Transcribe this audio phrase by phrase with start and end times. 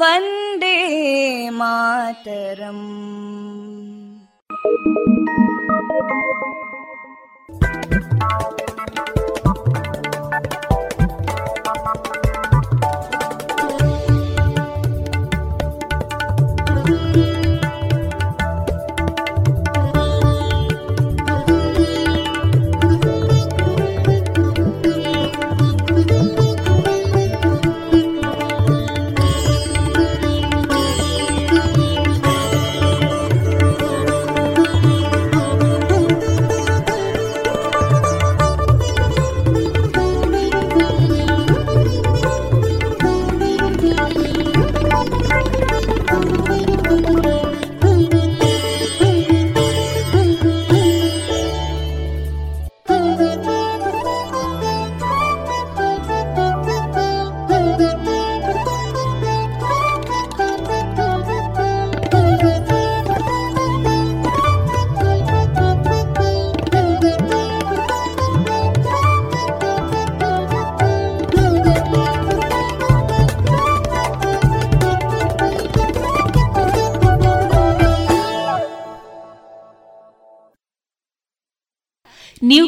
[0.00, 0.76] वन्दे
[1.58, 2.86] मातरम्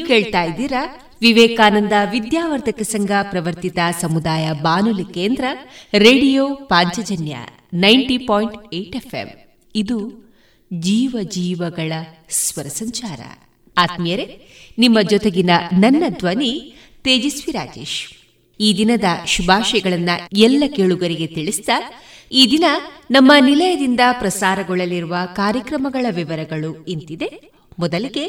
[0.10, 0.84] ಕೇಳ್ತಾ ಇದ್ದೀರಾ?
[1.22, 5.46] ವಿವೇಕಾನಂದ ವಿದ್ಯಾವರ್ಧಕ ಸಂಘ ಪ್ರವರ್ತಿತ ಸಮುದಾಯ ಬಾನುಲಿ ಕೇಂದ್ರ,
[5.98, 7.36] radio Panchajanya
[7.74, 9.30] ninety point eight F M
[9.76, 9.98] ಇದು
[10.72, 11.92] ಜೀವ ಜೀವಗಳ
[12.30, 13.22] ಸ್ವರ ಸಂಚಾರ.
[13.78, 14.28] ಆತ್ಮೀಯರೇ,
[14.78, 16.52] ನಿಮ್ಮ ಜೊತೆಗಿನ ನನ್ನ ಧ್ವನಿ
[17.04, 18.00] ತೇಜಸ್ವಿ ರಾಜೇಶ್.
[18.60, 21.78] ಈ ದಿನದ ಶುಭಾಶಯಗಳನ್ನ ಎಲ್ಲ ಕೇಳುಗರಿಗೆ ತಿಳಿಸ್ತಾ,
[22.32, 22.66] ಈ ದಿನ
[23.12, 27.30] ನಮ್ಮ ನಿಲಯದಿಂದ ಪ್ರಸಾರಗೊಳ್ಳಲಿರುವ ಕಾರ್ಯಕ್ರಮಗಳ ವಿವರಗಳು ಇಂತಿದೆ.
[27.80, 28.26] ಮೊದಲಿಗೆ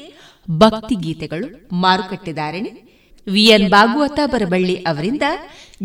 [0.51, 2.91] ಭಕ್ತಿ ಗೀತೆಗಳು ಮಾರುಕಟ್ಟೆದಾರಣೆ
[3.33, 5.23] ವಿಎನ್ ಭಾಗವತ ಬರಬಳ್ಳಿ ಅವರಿಂದ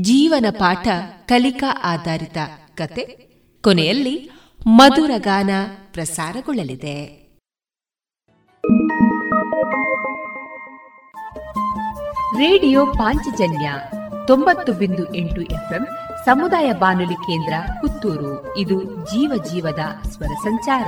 [0.02, 0.88] ಜೀವನ ಪಾಠ
[1.28, 2.38] ಕಲಿಕಾ ಆಧಾರಿತ
[2.76, 3.26] ಕತೆ.
[3.64, 4.32] ಕೊನೆಯಲ್ಲಿ
[4.68, 5.50] ಮಧುರ ಗಾನ
[5.94, 7.26] ಪ್ರಸಾರಗೊಳ್ಳಲಿದೆ.
[12.38, 13.72] ರೇಡಿಯೋ ಪಾಂಚಜನ್ಯ
[14.28, 15.88] ತೊಂಬತ್ತು ಬಿಂದು ಎಂಟು ಎಫ್ಎಂ
[16.26, 18.58] ಸಮುದಾಯ ಬಾನುಲಿ ಕೇಂದ್ರ ಪುತ್ತೂರು.
[18.58, 20.88] ಇದು ಜೀವ ಜೀವದ ಸ್ವರ ಸಂಚಾರ.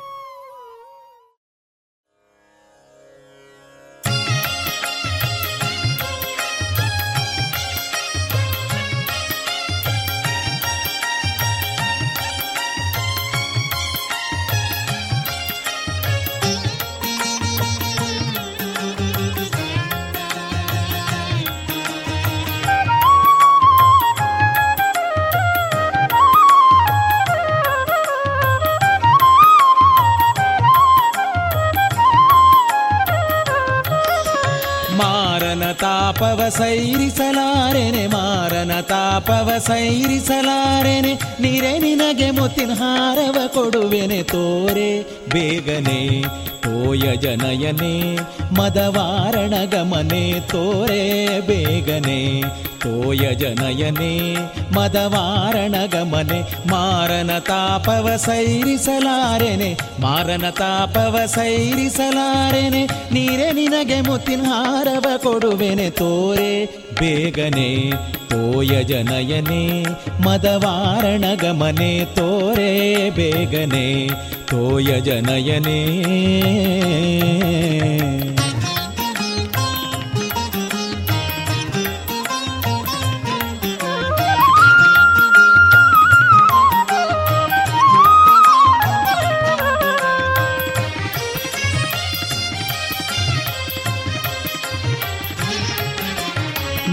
[39.67, 45.01] ಸೈರಿಸಲಾರೆನೆ ನೀರೆ ನಿನಗೆ ಮುತ್ತಿನ ಹಾರವ ಕೊಡುವೆನೆ ತೋರೆ.
[45.29, 46.21] ಬೇಗನೆ
[46.61, 48.15] ತೋಯ ಜನಯನೆ
[48.53, 51.39] ಮದವಾರಣ ಗಮನೆ ತೋರೆ.
[51.39, 52.41] ಬೇಗನೆ
[52.83, 54.33] ತೋಯ ಜನಯನೆ,
[54.75, 66.65] ಮದವಾರಣ ಗಮನೆ, ಮಾರನ ತಾಪವ ಸೈರಿಸಲಾರೆನೆ, ಮಾರನ ತಾಪವ ಸೈರಿಸಲಾರೆನೆ, ನೀರೆ ನಿನಗೆ ಮುತ್ತಿನ ಹಾರವ ಕೊಡುವೆನೆ ತೋರೆ,
[66.99, 67.91] ಬೇಗನೆ
[68.29, 69.83] ತೋಯ ಜನಯನೆ,
[70.21, 72.71] ಮದವಾರಣ ಗಮನೆ ತೋರೆ,
[73.09, 74.09] ಬೇಗನೆ
[74.49, 75.79] ತೋಯ ಜನಯನೇ.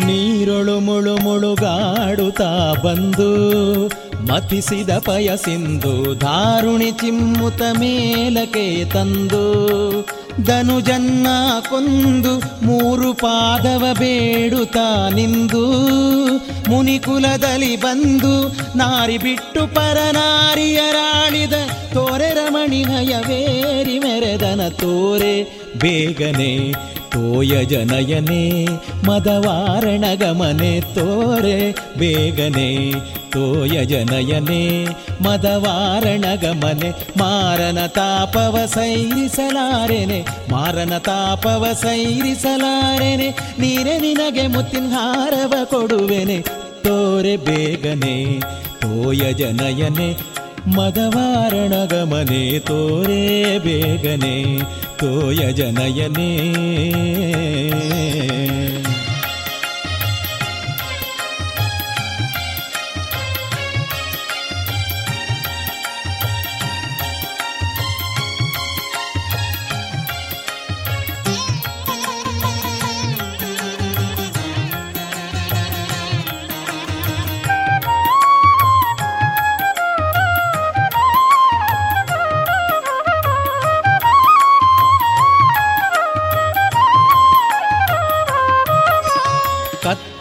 [0.09, 2.51] ನೀರೊಳು ಮುಳು ಮುಳುಗಾಡುತ್ತಾ
[2.85, 3.31] ಬಂದು
[4.29, 9.45] ಮತಿಸಿದ ಪಯಸಿಂದು ಧಾರುಣಿ ಚಿಮ್ಮುತ ಮೇಲಕ್ಕೆ ತಂದು
[10.45, 11.29] ಧನುಜನ್ನ
[11.69, 15.63] ಕೊಂದು ಮೂರು ಪಾದವ ಬೇಡುತ್ತಾ ನಿಂದು
[16.69, 18.33] ಮುನಿಕುಲದಲ್ಲಿ ಬಂದು
[18.77, 21.57] ನಾರಿ ಬಿಟ್ಟು ಪರನಾರಿಯರಾಳಿದ
[21.93, 25.35] ತೋರೆ ರಮಣಿನಯವೇರಿ ಮೆರೆದನ ತೋರೆ
[25.77, 26.53] ಬೇಗನೆ
[27.11, 28.65] ತೋಯ ಜನಯನೆ
[29.07, 32.93] ಮದವಾರಣ ಗಮನೆ ತೋರೆ, ಬೇಗನೆ.
[33.31, 34.85] ತೋಯ ಜನಯನೆ
[35.23, 43.29] ಮದವಾರಣ ಗಮನೆ ಮಾರನ ತಾಪವ ಸೈರಿಸಲಾರೆನೆ, ಮಾರನ ತಾಪವ ಸೈರಿಸಲಾರೆನೆ.
[43.59, 46.39] ನೀರೆ ನಿನಗೆ ಮುತ್ತಿನ ಹಾರವ ಕೊಡುವೆನೆ,
[46.83, 48.41] ತೋರೆ ಬೇಗನೆ.
[48.81, 50.09] ತೋಯ ಜನಯನೆ
[50.77, 54.59] ಮದವಾರಣ ಗಮನೆ ತೋರೆ ಬೇಗನೆ
[54.99, 56.31] ತೋಯ ಜನಯನೇ.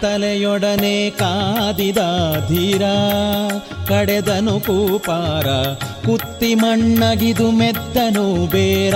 [0.02, 1.98] ತಲೆಯೊಡನೆ ಕಾದಿದ
[2.48, 2.82] ಧೀರ,
[3.88, 5.48] ಕಡೆದನು ಕೂಪಾರ,
[6.06, 8.96] ಕುತ್ತಿ ಮಣ್ಣಗಿದು ಮೆತ್ತನು ಬೇರ.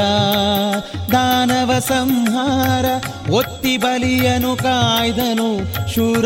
[1.11, 2.85] ದಾನವ ಸಂಹಾರ,
[3.31, 5.49] ಒತ್ತಿ ಬಲಿಯನು ಕಾಯ್ದನು
[5.95, 6.25] ಶೂರ.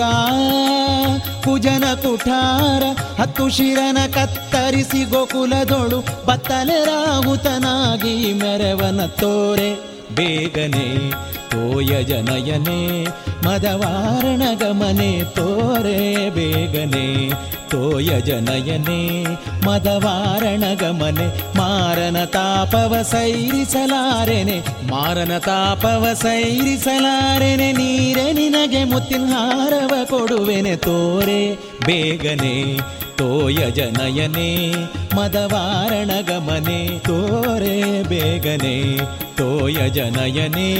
[1.43, 2.83] ಕುಜನ ಕುಠಾರ,
[3.21, 9.95] ಹತ್ತು ಶಿರನ ಕತ್ತರಿಸಿ ಗೋಕುಲದೊಳು ಬತ್ತಲೆ ರಾಹುತನಾಗಿ ಮೆರವನ ತೋರೆ.
[10.15, 11.11] ಬೇಗನೆ
[11.55, 13.03] ತೋಯ ಜನಯನೆ,
[13.47, 17.29] ಮದವಾರಣ ಗಮನೆ, ತೋರೆ ಬೇಗನೆ.
[17.69, 19.23] ತೋಯ ಜನಯನೆ,
[19.65, 24.59] ಮದವಾರಣ ಗಮನೆ, ಮಾರನ ತಾಪವ ಸೈರಿಸಲಾರೆನೆ,
[24.91, 32.75] ಮಾರನ ತಾಪವ ಸೈರಿಸಲಾರೆನೆ, ನೀರೆ ನಿನಗೆ ಮುತ್ತಿನ ಹಾರವ ಕೊಡುವೆನೆ, ತೋರೆ ಬೇಗನೆ.
[33.17, 34.73] ತೋಯ ಜನಯನೆ
[35.15, 38.97] ಮದವಾರಣ ಗಮನೆ ತೋರೆ ಬೇಗನೆ
[39.37, 40.71] ತೋಯ ಜನಯನೇ.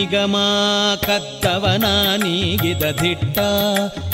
[0.00, 0.36] ನಿಗಮ
[1.06, 1.84] ಕದ್ದವನ
[2.16, 3.38] ನೀಗಿದ ದಿಟ್ಟ,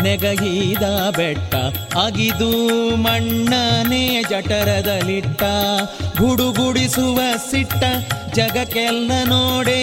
[0.02, 0.82] ನೆಗಗೀದ
[1.16, 1.54] ಬೆಟ್ಟ,
[1.96, 2.50] ಅಗಿದು
[2.96, 5.42] ಮಣ್ಣನೆ ಜಠರದಲಿಟ್ಟ,
[6.18, 7.84] ಗುಡುಗುಡಿಸುವ ಸಿಟ್ಟ,
[8.34, 9.80] ಜಗಕ್ಕೆಲ್ಲ ನೋಡೇ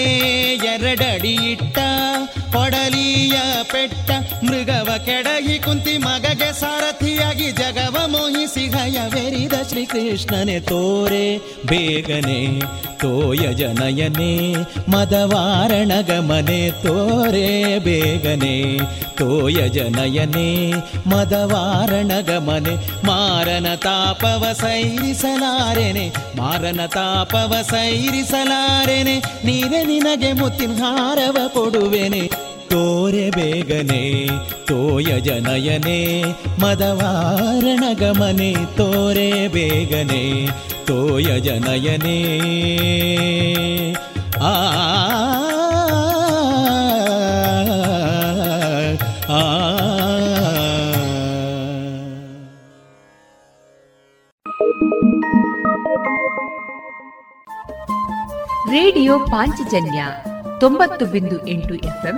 [0.74, 1.78] ಎರಡಡಿ ಇಟ್ಟ.
[2.54, 3.38] ಕೊಡಲಿಯ
[3.72, 4.12] ಪೆಟ್ಟ
[4.44, 12.60] ಮೃಗವ ಕೆಡಗಿ ಕುಂತಿ ಮಗಗೆ ಸಾರಥಿಯಾಗಿ ಜಗವ ಮೋಹಿಸಿ ಹಯವೆರಿದ ಶ್ರೀಕೃಷ್ಣನೆ ತೋರೆ, ಬೇಗನೆ
[13.02, 14.54] ತೋಯ ಜನಯನೆ,
[14.92, 18.78] ಮದವಾರಣ ಗಮನೆ ತೋರೆ, ಬೇಗನೆ
[19.18, 20.72] ತೋಯ ಜನಯನೆ,
[21.10, 22.76] ಮದವಾರಣ ಗಮನೆ,
[23.08, 26.06] ಮಾರನ ತಾಪವ ಸೈರಿಸಲಾರೆನೆ,
[26.38, 32.43] ಮಾರನ ತಾಪವ ಸೈರಿಸಲಾರೆನೆ ನೀನೆ ನಿನಗೆ ಮುತ್ತಿನ ಹಾರವ ಕೊಡುವೆನೆ.
[32.74, 34.04] ತೋರೆ ಬೇಗನೆ
[34.66, 36.00] ತೋಯ ಜನಯನೆ
[36.62, 40.24] ಮದವಾರಣ ಗಮನೆ ತೋರೆ ಬೇಗನೆ
[40.86, 42.18] ತೋಯ ಜನಯನೆ
[44.44, 44.54] ಆ
[49.30, 49.42] ಆ
[58.70, 60.02] ರೇಡಿಯೋ ಪಾಂಚಜನ್ಯ
[60.60, 62.18] ತೊಂಬತ್ತು ಬಿಂದು ಎಂಟು ಎಫ್ಎಂ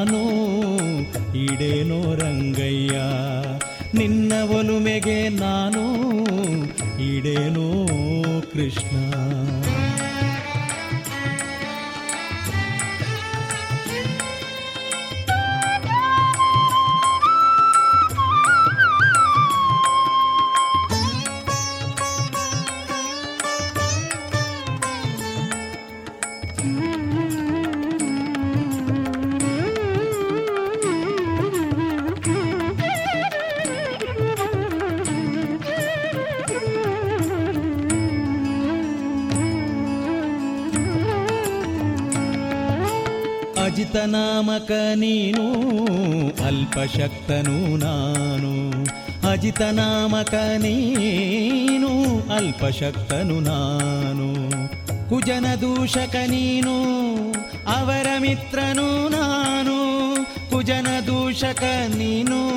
[0.00, 0.40] ನಾನು
[1.36, 3.00] ಈಡೇನೋ ರಂಗಯ್ಯ.
[3.94, 5.84] ನಿನ್ನ ಒಲುಮೆಗೆ ನಾನು
[7.16, 7.86] ಇಡೇನೋ
[8.52, 8.96] ಕೃಷ್ಣ.
[44.10, 45.52] ಅಜಿತನಾಮಕ ನೀನು,
[46.44, 48.70] ಅಲ್ಪಶಕ್ತನು ನಾನು.
[49.30, 51.88] ಅಜಿತನಾಮಕ ನೀನು,
[52.34, 54.34] ಅಲ್ಪಶಕ್ತನು ನಾನು.
[55.08, 56.74] ಕುಜನ ದೂಷಕ ನೀನು,
[57.78, 60.14] ಅವರ ಮಿತ್ರನು ನಾನು.
[60.50, 61.62] ಕುಜನ ದೂಷಕ
[61.96, 62.48] ನೀನು,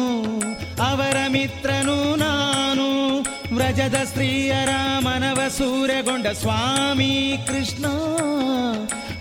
[0.89, 3.19] ಅವರ ಮಿತ್ರನು ನಾನು.
[3.55, 4.69] ವ್ರಜದ ಸ್ತ್ರೀಯರ
[4.99, 7.85] ಮನವ ಸೂರ್ಯಗೊಂಡ ಸ್ವಾಮಿ ಕೃಷ್ಣ.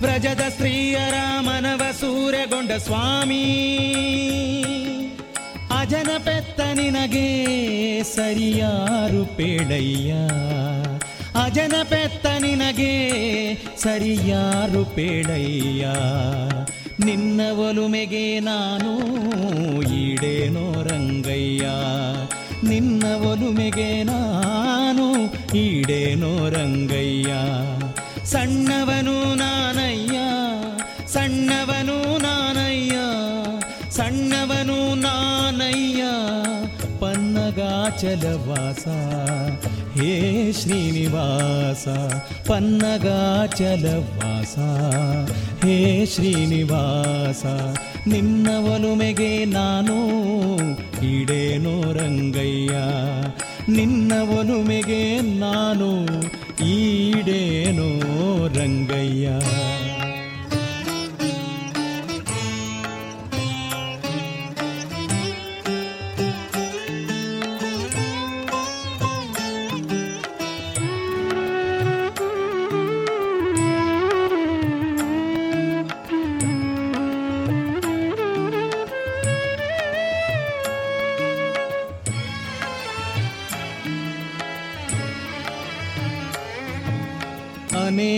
[0.03, 3.43] ವ್ರಜದ ಸ್ತ್ರೀಯರ ಮನವ ಸೂರ್ಯಗೊಂಡ ಸ್ವಾಮಿ.
[5.79, 7.47] ಅಜನ ಪೆತ್ತ ನಿನಗೆ
[8.03, 10.13] ಸರಿಯಾರು ಪೇಡಯ್ಯ
[11.43, 13.13] ಅಜನ ಪೆತ್ತ ನಿನಗೆ
[13.83, 15.87] ಸರಿಯಾರು ಪೇಡಯ್ಯ
[17.07, 18.99] ನಿನ್ನ ಒಲುಮೆಗೆ ನಾನು
[19.81, 21.69] ಈಡೇನೋ ರಂಗಯ್ಯ.
[22.69, 25.25] ನಿನ್ನ ಒಲುಮೆಗೆ ನಾನು
[25.57, 27.33] ಈಡೇನೋ ರಂಗಯ್ಯ.
[28.25, 29.92] ಸಣ್ಣವನು ನಾನಯ್ಯ.
[37.83, 38.89] ಪನ್ನಗಾಚಲವಾಸ
[40.01, 41.89] ಹೇ ಶ್ರೀನಿವಾಸ
[42.49, 44.59] ಪನ್ನಗಾಚಲವಾಸ
[45.65, 47.45] ಹೇ ಶ್ರೀನಿವಾಸ,
[48.09, 49.95] ನಿನ್ನ ಒಲುಮೆಗೆ ನಾನು
[51.05, 52.73] ಈಡೇನೋ ರಂಗಯ್ಯ.
[53.73, 56.07] ನಿನ್ನ ಒಲುಮೆಗೆ ನಾನು
[56.67, 59.29] ಈಡೇನೋ ರಂಗಯ್ಯ.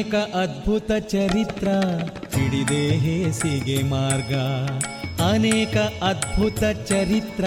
[0.05, 1.69] ಅನೇಕ ಅದ್ಭುತ ಚರಿತ್ರ,
[2.37, 4.35] ಹಿಡಿದೆ ಹೇಸಿಗೆ ಮಾರ್ಗ.
[5.23, 7.45] ಅನೇಕ ಅದ್ಭುತ ಚರಿತ್ರ,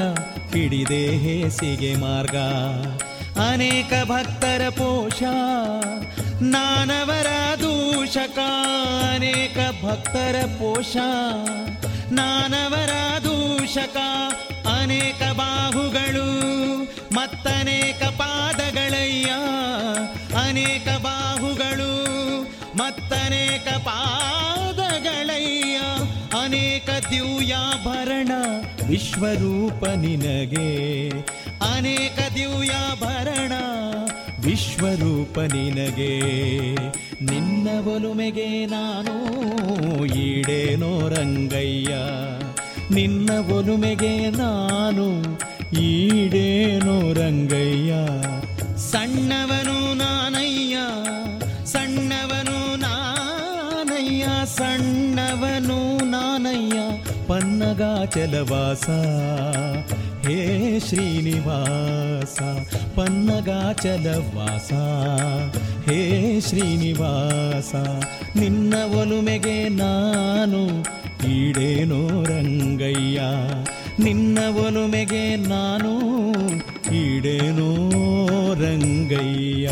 [0.53, 2.35] ಹಿಡಿದೆ ಹೇಸಿಗೆ ಮಾರ್ಗ.
[3.39, 5.23] ಅನೇಕ ಭಕ್ತರ ಪೋಷ,
[6.41, 7.27] ನಾನವರ
[7.59, 8.39] ದೂಷಕ.
[9.13, 10.97] ಅನೇಕ ಭಕ್ತರ ಪೋಷ,
[12.11, 13.97] ನಾನವರ ದೂಷಕ.
[14.67, 16.27] ಅನೇಕ ಬಾಹುಗಳು,
[17.15, 19.31] ಮತ್ತನೇಕ ಪಾದಗಳಯ್ಯ.
[20.47, 22.16] ಅನೇಕ ಬಾಹುಗಳು
[22.77, 25.79] ಮತ್ತನೇಕ ಪಾದಗಳಯ್ಯ,
[26.43, 28.31] ಅನೇಕ ದಿವ್ಯಾಭರಣ
[28.87, 31.09] ವಿಶ್ವರೂಪ ನಿನಗೆ.
[31.75, 33.51] ಅನೇಕ ದಿವ್ಯಾಭರಣ
[34.39, 36.21] ವಿಶ್ವರೂಪ ನಿನಗೆ.
[37.25, 39.17] ನಿನ್ನ ಒಲುಮೆಗೆ ನಾನು
[40.05, 41.95] ಈಡೇನೋ ರಂಗಯ್ಯ.
[42.95, 45.23] ನಿನ್ನ ಒಲುಮೆಗೆ ನಾನು
[45.81, 47.93] ಈಡೇನೋ ರಂಗಯ್ಯ.
[48.77, 49.76] ಸಣ್ಣವನು
[57.77, 58.89] ಪನ್ನಗಾಚಲವಾಸ.
[60.27, 62.41] ಹೇ ಶ್ರೀನಿವಾಸ,
[62.97, 64.73] ಪನ್ನಗಾಚಲವಾಸ.
[65.89, 67.75] ಹೇ ಶ್ರೀನಿವಾಸ,
[68.37, 70.61] ನಿನ್ನ ಒಲುಮೆಗೆ ನಾನು
[71.31, 73.21] ಈಡೇನೋ ರಂಗಯ್ಯ.
[74.03, 75.91] ನಿನ್ನ ಒಲುಮೆಗೆ ನಾನು
[76.95, 77.89] ಈಡೇನೋ
[78.53, 79.69] ರಂಗಯ್ಯ.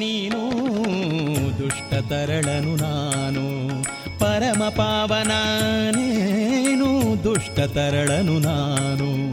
[0.00, 0.38] ನೀನು,
[1.58, 3.68] ದುಷ್ಟ ತರಳನು ನಾನು.
[4.18, 5.30] ಪರಮ ಪಾವನ
[5.96, 9.32] ನೀನು, ದುಷ್ಟ ತರಳನು ನಾನು.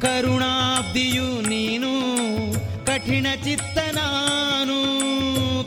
[0.00, 1.90] ಕರುಣಾಬ್ದಿಯು ನೀನು,
[2.86, 4.78] ಕಠಿಣ ಚಿತ್ತ ನಾನು.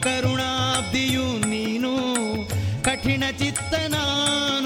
[0.01, 1.93] ಕರುಣಾಬ್ದಿಯು ನೀನು,
[2.83, 4.58] ಕಠಿಣ ಚಿತ್ತ ನಾನು.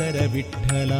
[0.00, 0.92] ಪುರಂದರ ವಿಠಲ.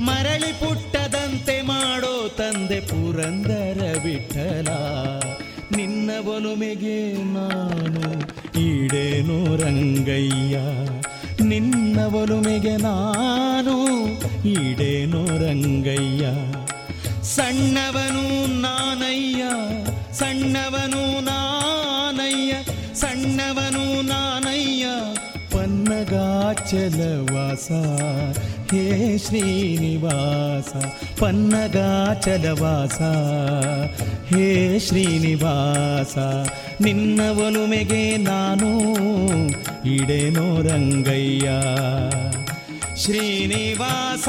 [0.00, 4.68] ಮರಳಿ ಪುಟ್ಟದಂತೆ ಮಾಡೋ ತಂದೆ ಪುರಂದರ ವಿಠಲ.
[5.76, 8.20] ನಿನ್ನ ಒಲುಮೆಗೆ ನಾನು,
[8.60, 10.58] ಈಡೇನು ರಂಗಯ್ಯ.
[11.44, 14.06] ನಿನ್ನ ಒಲುಮೆಗೆ ನಾನು,
[14.48, 16.26] ಈಡೇನು ರಂಗಯ್ಯ.
[17.22, 19.44] ಸಣ್ಣವನು ನಾನಯ್ಯ
[20.12, 22.52] ಸಣ್ಣವನು ನಾನಯ್ಯ
[22.94, 24.86] ಸಣ್ಣವನು ನಾನಯ್ಯ.
[26.10, 27.70] ಪನ್ನಗಾಚಲವಾಸ.
[28.74, 30.84] ಹೇ ಶ್ರೀನಿವಾಸ
[31.18, 33.02] ಪನ್ನಗಾಚಲವಾಸ.
[34.34, 36.18] ಹೇ ಶ್ರೀನಿವಾಸ
[36.82, 38.80] ನಿನ್ನ ಒಲುಮೆಗೆ ನಾನು
[39.94, 41.50] ಇಡೇನೋ ರಂಗಯ್ಯ.
[42.96, 44.28] ಶ್ರೀನಿವಾಸ.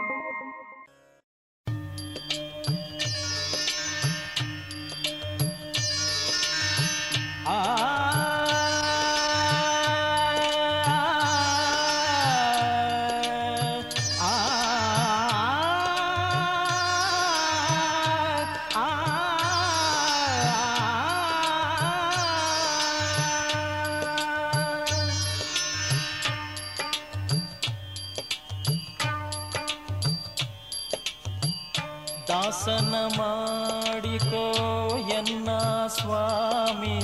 [32.61, 35.49] ದಾಸನ ಮಾಡಿಕೋ ಎನ್ನ
[35.87, 37.01] ಸ್ವಾಮಿ.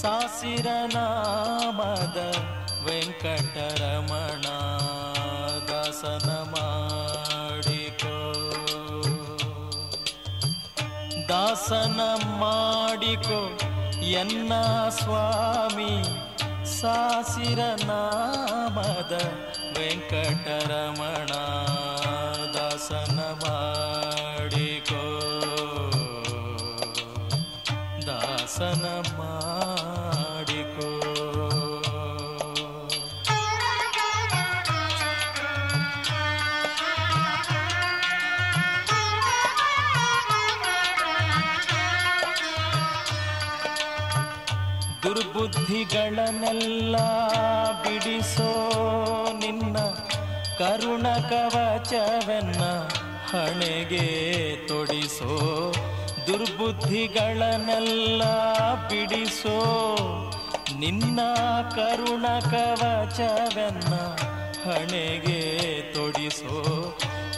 [0.00, 2.34] ಸಾಸಿರ ನಾಮದ
[2.84, 4.44] ವೆಂಕಟರಮಣ
[5.72, 8.32] ದಾಸನ ಮಾಡಿಕೋ.
[11.28, 13.58] ದಾಸನ ಮಾಡಿಕೋ
[14.02, 14.52] ಎನ್ನ
[14.88, 16.02] ಸ್ವಾಮಿ.
[16.80, 19.20] ಸಾಸಿರ ನಾಮದ
[19.78, 21.45] ವೆಂಕಟರಮಣ
[45.98, 46.96] ದುರ್ಬುದ್ಧಿಗಳನ್ನೆಲ್ಲ
[47.82, 48.48] ಬಿಡಿಸೋ
[49.40, 49.76] ನಿನ್ನ
[50.58, 52.62] ಕರುಣ ಕವಚವೆನ್ನ
[53.30, 54.02] ಹಣೆಗೆ
[54.68, 55.30] ತೊಡಿಸೋ
[56.26, 58.22] ದುರ್ಬುದ್ಧಿಗಳನ್ನೆಲ್ಲ
[58.90, 59.56] ಬಿಡಿಸೋ
[60.78, 61.20] ನಿನ್ನ
[61.76, 63.92] ಕರುಣ ಕವಚವೆನ್ನ
[64.66, 65.40] ಹಣೆಗೆ
[65.94, 66.56] ತೊಡಿಸೋ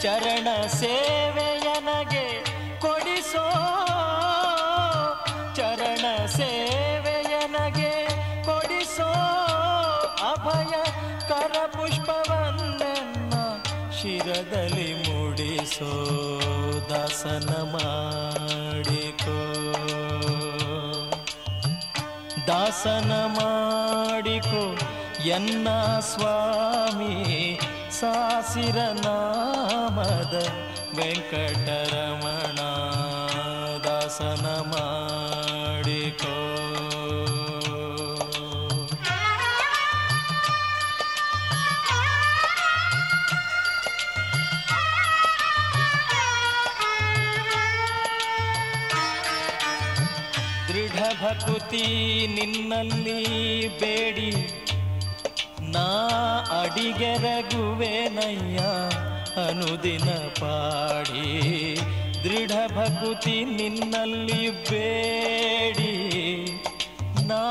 [0.02, 2.26] ಚರಣ ಸೇವೆಯನಗೆ
[2.80, 3.46] ಕೊಡಿಸೋ
[15.68, 19.38] ಮೂಡಿಸೋ ದಾಸನ ಮಾಡಿಕೋ
[22.46, 24.64] ದಾಸನ ಮಾಡಿಕೋ
[25.24, 25.68] ಎನ್ನ
[26.00, 27.60] ಸ್ವಾಮಿ
[28.00, 30.34] ಸಾಸಿರ ನಾಮದ
[30.96, 32.58] ವೆಂಕಟರಮಣ.
[33.84, 36.36] ದಾಸನ ಮಾಡಿಕೋ
[51.68, 54.32] ಭಕುತಿ ನಿನ್ನಲ್ಲಿ ಬೇಡಿ.
[55.72, 55.88] ನಾ
[56.62, 58.58] ಅಡಿಗೆರಗುವೆನಯ್ಯ
[59.48, 61.78] ಅನುದಿನ ಪಾಡಿ.
[62.24, 65.94] ದೃಢ ಭಕುತಿ ನಿನ್ನಲ್ಲಿ ಬೇಡಿ.
[67.26, 67.42] ನಾ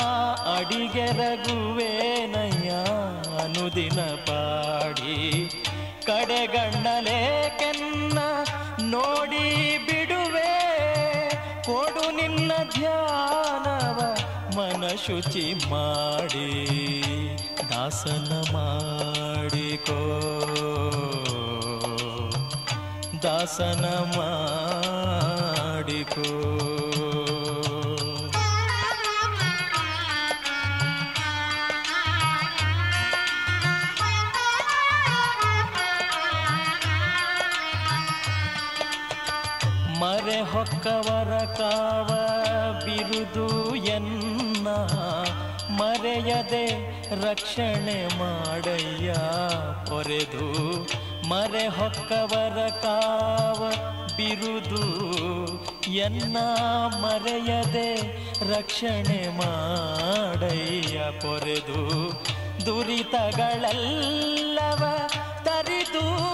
[0.58, 2.72] ಅಡಿಗೆರಗುವೆನಯ್ಯ
[3.44, 5.50] ಅನುದಿನ ಪಾಡಿ.
[6.06, 8.20] ಕಡೆಗಣ್ಣಲೆ ಕೆನ್ನ
[8.82, 9.78] ನೋಡಿ
[15.06, 16.50] ಶುಚಿ ಮಾಡಿ
[17.70, 20.00] ದಾಸನ ಮಾಡಿಕೋ.
[23.24, 23.86] ದಾಸನ
[24.18, 26.30] ಮಾಡಿಕೋ.
[40.00, 42.10] ಮರೆ ಹೊಕ್ಕವರ ಕಾವ
[42.86, 44.27] ಬಿರುದು ಎನ್ನ
[45.70, 49.14] ಮರೆಯದೆ ರಕ್ಷಣೆ ಮಾಡಯ್ಯ.
[49.90, 50.46] ಪೊರೆದು
[51.30, 53.72] ಮರೆ ಹೊಕ್ಕವರ ಕಾವ
[54.18, 54.86] ಬಿರುದು.
[55.92, 56.38] ಎನ್ನ
[57.02, 58.18] ಮರೆಯದೆ
[58.54, 61.00] ರಕ್ಷಣೆ ಮಾಡಯ್ಯ.
[61.22, 62.12] ಪೊರೆದು
[62.66, 64.84] ದುರಿತಗಳೆಲ್ಲವ
[65.44, 66.28] ತರಿದು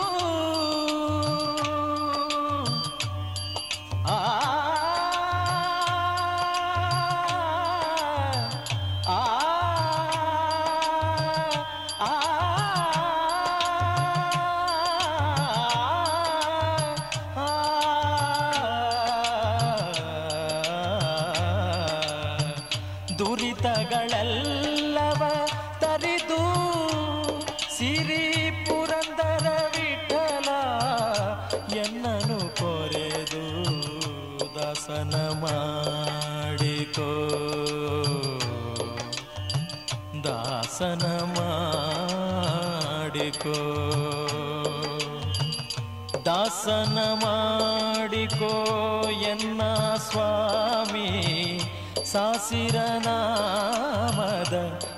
[52.44, 52.76] ಸಾಸಿರ
[53.06, 54.54] ನಾಮದ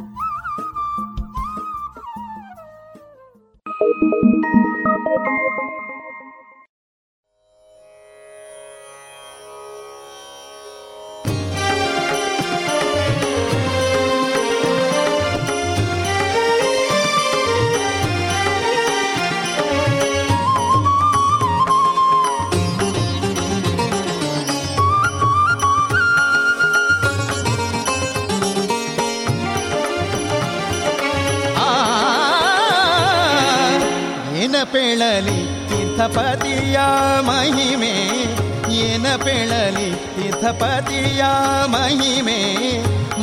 [40.41, 41.23] ತೀರ್ಥಪತಿಯ
[41.73, 42.37] ಮಹಿಮೆ,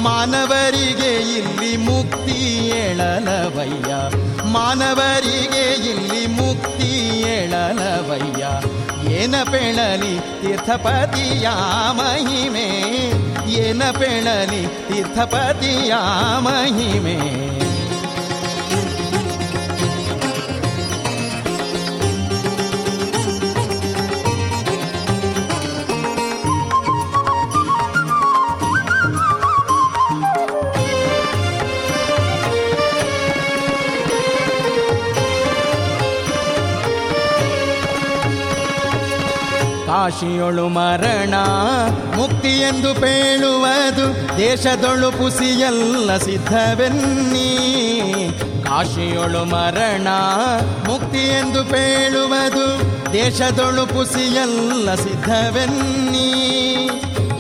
[0.03, 2.37] ಮಾನವರಿಗೆ ಇಲ್ಲಿ ಮುಕ್ತಿ
[2.75, 3.95] ಎಳಲವಯ್ಯ
[4.53, 6.91] ಮಾನವರಿಗೆ ಇಲ್ಲಿ ಮುಕ್ತಿ
[7.33, 8.45] ಎಳಲವಯ್ಯ
[9.17, 11.49] ಏನ ಪೆಳಲಿ ತೀರ್ಥಪತಿಯ
[12.01, 12.69] ಮಹಿಮೆ,
[13.65, 15.95] ಏನ ಪೆಳಲಿ ತೀರ್ಥಪತಿಯ
[16.49, 17.19] ಮಹಿಮೆ.
[39.89, 41.35] ಕಾಶಿಯೊಳು ಮರಣ
[42.17, 47.51] ಮುಕ್ತಿ ಎಂದು ಪೇಳುವುದು ದೇಶದೊಳು ಪುಸಿಯಲ್ಲ ಸಿದ್ಧವೆನ್ನಿ.
[48.65, 50.09] ಕಾಶಿಯೊಳು ಮರಣ
[50.87, 56.29] ಮುಕ್ತಿ ಎಂದು ಪೇಳುವುದು ದೇಶದೊಳು ಪುಸಿಯಲ್ಲ ಸಿದ್ಧವೆನ್ನಿ.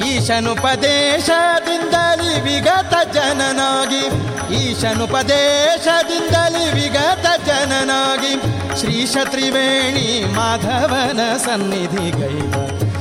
[0.08, 4.10] ಈಶನುಪದೇಶದಿಂದಲಿ ವಿಗತ ಜನನಾಗಿ,
[4.54, 8.34] ಈಶನುಪದೇಶದಿಂದಲಿ ವಿಗತ ಜನನಾಗಿ
[8.80, 12.52] ಶ್ರೀ ತ್ರಿವೇಣಿ ಮಾಧವನ ಸನ್ನಿಧಿ ಗೈವ.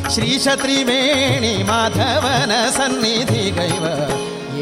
[0.10, 3.86] ಶ್ರೀ ತ್ರಿವೇಣಿ ಮಾಧವನ ಸನ್ನಿಧಿ ಗೈವ.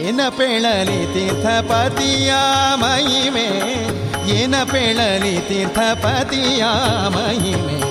[0.08, 2.34] ಏನ ಪೇಳಲಿ ತೀರ್ಥಪತಿಯ
[2.76, 3.48] ಮಹಿಮೆ
[4.30, 6.64] ಏನ ಪೇಳಲಿ ತೀರ್ಥಪತಿಯ
[7.08, 7.85] ಮಹಿಮೆ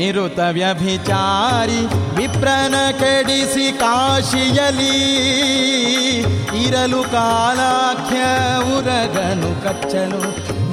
[0.00, 1.80] ನಿರುತ ವ್ಯಭಿಚಾರಿ
[2.16, 4.94] ವಿಪ್ರನ ಕೆಡಿಸಿ ಕಾಶಿಯಲಿ
[6.62, 8.20] ಇರಲು ಕಾಲಾಖ್ಯ
[8.74, 10.22] ಉರಗನು ಕಚ್ಚಲು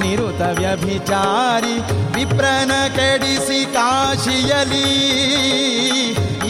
[0.01, 1.75] ನಿರುತ ವ್ಯಭಿಚಾರಿ
[2.15, 4.87] ವಿಪ್ರನ ಕೆಡಿಸಿ ಕಾಶಿಯಲಿ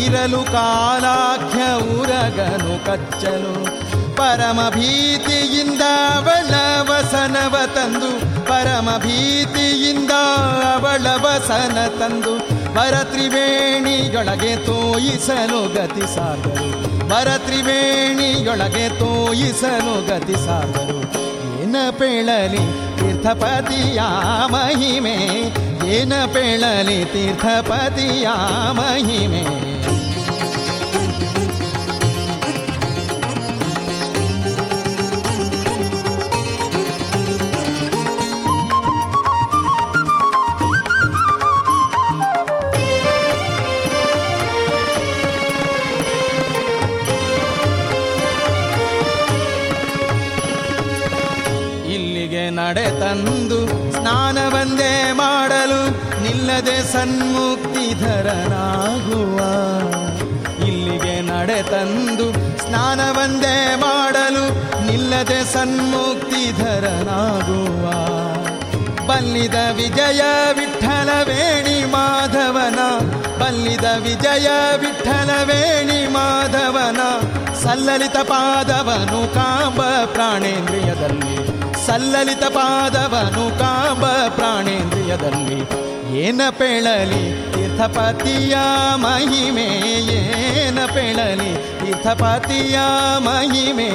[0.06, 1.62] ಇರಲು ಕಾಲಾಖ್ಯ
[1.98, 3.56] ಉರಗನು ಕಚ್ಚಲು
[4.18, 6.54] ಪರಮ ಭೀತಿಯಿಂದ ಅವಳ
[6.90, 8.12] ವಸನವ ತಂದು
[8.46, 10.14] ಪರಮ ಭೀತಿಯಿಂದ
[10.70, 12.34] ಅವಳ ವಸನ ತಂದು
[12.78, 17.10] ಭರತ್ರಿವೇಣಿಯೊಳಗೆ ತೋಯಿಸಲು ಗತಿ ಸಾದರು.
[17.10, 21.00] ಭರತ್ರಿವೇಣಿಯೊಳಗೆ ತೋಯಿಸಲು ಗತಿ ಸಾದರು.
[21.62, 24.02] ಏನ ಪೇಳಲಿ ತೀರ್ಥಪತಿಯ
[24.48, 25.16] ಮಹಿಮೆ?
[25.88, 28.28] ಏನ ಪೇಳಲಿ ತೀರ್ಥಪತಿಯ
[28.72, 29.46] ಮಹಿಮೆ?
[52.68, 55.92] ನಡೆ ತಂದು ಸ್ನಾನವಂದೇ ಮಾಡಲು
[56.24, 59.40] ನಿಲ್ಲದೆ ಸನ್ಮುಕ್ತಿಧರನಾಗುವ
[60.68, 67.94] ಇಲ್ಲಿಗೆ ನಡೆ ತಂದು ಸ್ನಾನವಂದೇ ಮಾಡಲು ನಿಲ್ಲದೆ ಸನ್ಮುಕ್ತಿಧರನಾಗುವ
[69.08, 70.22] ಬಲ್ಲಿದ ವಿಜಯ
[70.54, 73.00] ವಿಠಲ ವೇಣಿ ಮಾಧವನ,
[73.40, 77.00] ಬಲ್ಲಿದ ವಿಜಯ ವಿಠಲ ವೇಣಿ ಮಾಧವನ,
[77.64, 79.82] ಸಲ್ಲಲಿತ ಪಾದವನು ಕಾಂಬ
[80.14, 81.57] ಪ್ರಾಣೇಂದ್ರಿಯದಲ್ಲಿ
[81.88, 85.88] ಸಲ್ಲಲಿತ ಪಾದವನು ಕಾಂಬ ಪ್ರಾಣೇಂದ್ರಿಯದಲ್ಲಿ.
[86.18, 88.56] ಏನ ಪೆಳಲಿ ತೀರ್ಥಪತಿಯ
[88.96, 89.66] ಮಹಿಮೆ
[90.18, 92.80] ಏನ ಪೆಳಲಿ ತೀರ್ಥಪತಿಯ
[93.18, 93.90] ಮಹಿಮೆ?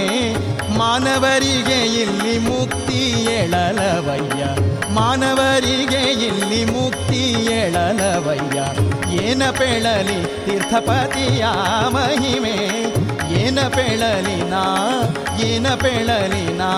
[0.79, 3.01] ಮಾನವರಿಗೆ ಇಲ್ಲಿ ಮುಕ್ತಿ
[3.35, 4.45] ಎಳಲವಯ್ಯ
[4.93, 8.59] ಮಾನವರಿಗೆ ಇಲ್ಲಿ ಮುಕ್ತಿ ಎಳಲವಯ್ಯ
[9.25, 11.45] ಏನ ಪೆಳಲಿ ತೀರ್ಥಪತಿಯ
[11.89, 12.57] ಮಹಿಮೆ?
[13.43, 14.65] ಏನ ಪೇಳಲಿ ನಾ
[15.41, 16.71] ಏನ ಪೇಳಲಿ ನಾ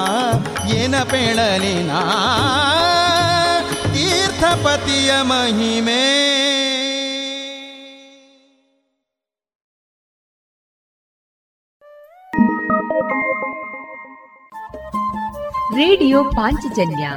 [0.69, 2.01] ಏನ ಪೇಳಲಿ ನಾ
[3.95, 6.05] ತೀರ್ಥಪತಿಯ ಮಹಿಮೆ.
[15.77, 17.11] ರೇಡಿಯೋ ಪಾಂಚಜನ್ಯ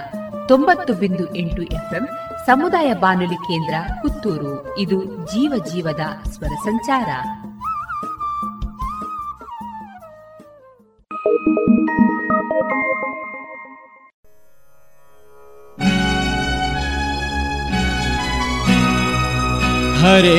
[0.47, 2.05] ತೊಂಬತ್ತು ಬಿಂದು ಎಂಟು ಎಫ್ಎಂ
[2.45, 4.77] ಸಮುದಾಯ ಬಾನುಲಿ ಕೇಂದ್ರ ಪುತ್ತೂರು.
[4.77, 7.09] ಇದು ಜೀವ ಜೀವದ ಸ್ವರ ಸಂಚಾರ.
[20.01, 20.35] ಹರೇ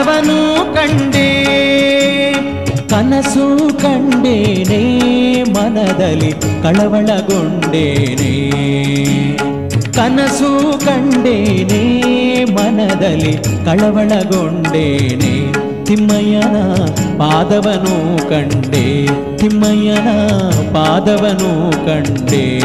[0.00, 1.44] ಪಾದವನು ಕಂಡೆ,
[2.88, 4.82] ಕನಸು ಕಂಡೇನೆ,
[5.42, 6.32] ಮನದಲ್ಲಿ
[6.62, 8.32] ಕಳವಳಗೊಂಡೇನೆ.
[9.92, 11.82] ಕನಸು ಕಂಡೇನೆ,
[12.44, 15.52] ಮನದಲ್ಲಿ ಕಳವಳಗೊಂಡೇನೆ.
[15.84, 16.74] ತಿಮ್ಮಯ್ಯನ
[17.18, 20.08] ಪಾದವನು ಕಂಡೆ, ತಿಮ್ಮಯ್ಯನ
[20.72, 22.60] ಪಾದವನು ಕಂಡೆ.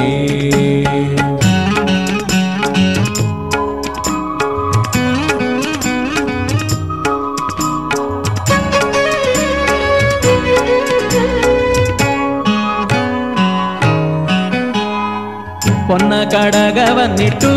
[16.36, 17.52] ಕಡಗವನ್ನಿಟ್ಟು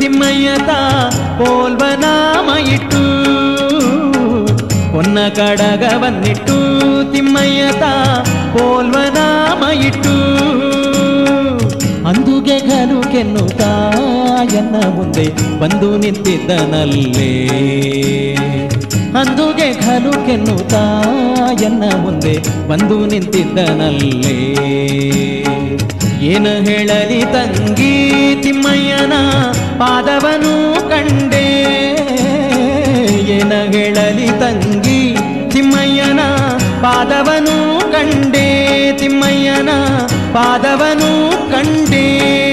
[0.00, 0.70] ತಿಮ್ಮಯ್ಯತ
[1.38, 3.02] ಪೋಲ್ವನಾಮ ಇಟ್ಟು
[4.92, 6.56] ಹೊನ್ನ ಕಡಗವನ್ನಿಟ್ಟು
[7.12, 7.82] ತಿಮ್ಮಯ್ಯತ
[8.56, 10.14] ಪೋಲ್ವನಾಮ ಇಟ್ಟು
[12.08, 13.70] ಅಂದುಗೆ ಘನು ಕೆನ್ನುತ್ತಾ
[14.52, 15.26] ಎನ್ನ ಮುಂದೆ
[15.60, 17.32] ಬಂದು ನಿಂತಿದ್ದನಲ್ಲೇ.
[19.20, 20.82] ಅಂದುಗೆ ಘನು ಕೆನ್ನುತ್ತಾ
[21.62, 24.36] ಎನ್ನ ಮುಂದೆ ಬಂದು ನಿಂತಿದ್ದನಲ್ಲೇ.
[26.20, 28.10] ಏನು ಹೇಳಲಿ ತಂಗಿ
[28.42, 29.12] ತಿಮ್ಮಯ್ಯನ
[29.78, 31.46] ಪಾದವನು ಕಂಡೆ.
[33.28, 35.16] ಏನ ಹೇಳಲಿ ತಂಗಿ
[35.50, 36.20] ತಿಮ್ಮಯ್ಯನ
[36.82, 38.48] ಪಾದವನು ಕಂಡೆ.
[38.98, 39.70] ತಿಮ್ಮಯ್ಯನ
[40.32, 42.47] ಪಾದವನು ಕಂಡೆ.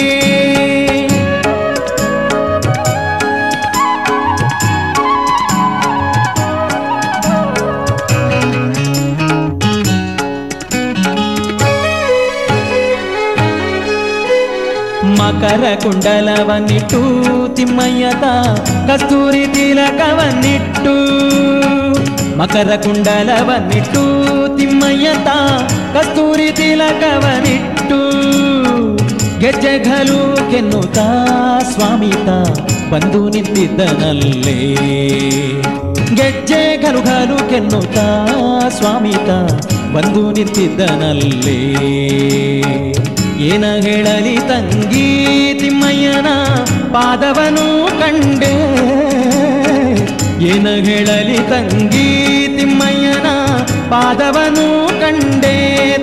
[15.46, 17.00] ಮಕರ ಕುಂಡಲವನ್ನಿಟ್ಟು
[17.56, 18.24] ತಿಮ್ಮಯ್ಯತ
[18.92, 20.94] ಕಸ್ತೂರಿ ತಿಲಕವನ್ನಿಟ್ಟು
[22.38, 24.04] ಮಕರ ಕುಂಡಲವನ್ನಿಟ್ಟು
[24.58, 25.28] ತಿಮ್ಮಯ್ಯತ
[25.98, 28.00] ಕಸ್ತೂರಿ ತಿಲಕವನ್ನಿಟ್ಟು,
[29.40, 31.08] ಗೆಜ್ಜೆಗಳು ಕೆನ್ನುತ್ತಾ
[31.74, 32.30] ಸ್ವಾಮಿತ
[32.94, 34.76] ಬಂದು ನಿಂತಿದ್ದನಲ್ಲೇ.
[36.16, 38.08] ಗೆಜ್ಜೆ ಗಲು ಕೆನ್ನುತ್ತಾ
[38.78, 39.30] ಸ್ವಾಮಿತ
[39.96, 41.60] ಬಂದು ನಿಂತಿದ್ದನಲ್ಲೇ.
[43.40, 45.08] ಏನ ಹೇಳಲಿ ತಂಗಿ
[45.54, 46.28] ತಿಮ್ಮಯ್ಯನ
[46.94, 48.54] ಪಾದವನು ಕಂಡೆ.
[50.46, 52.08] ಏನ ಹೇಳಲಿ ತಂಗಿ
[52.58, 53.28] ತಿಮ್ಮಯ್ಯನ
[53.90, 55.56] ಪಾದವನು ಕಂಡೆ.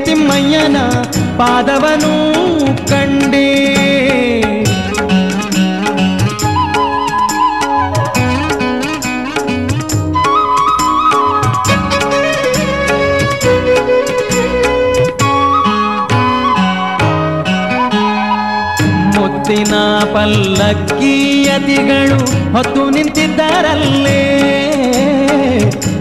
[0.04, 0.76] ತಿಮ್ಮಯ್ಯನ
[1.38, 2.12] ಪಾದವನು
[2.88, 3.48] ಕಂಡೆ.
[20.14, 24.40] ಪಲ್ಲಕ್ಕಿಯತಿಗಳು ಹೊತ್ತು ನಿಂತಿದ್ದಾರಲ್ಲೇ.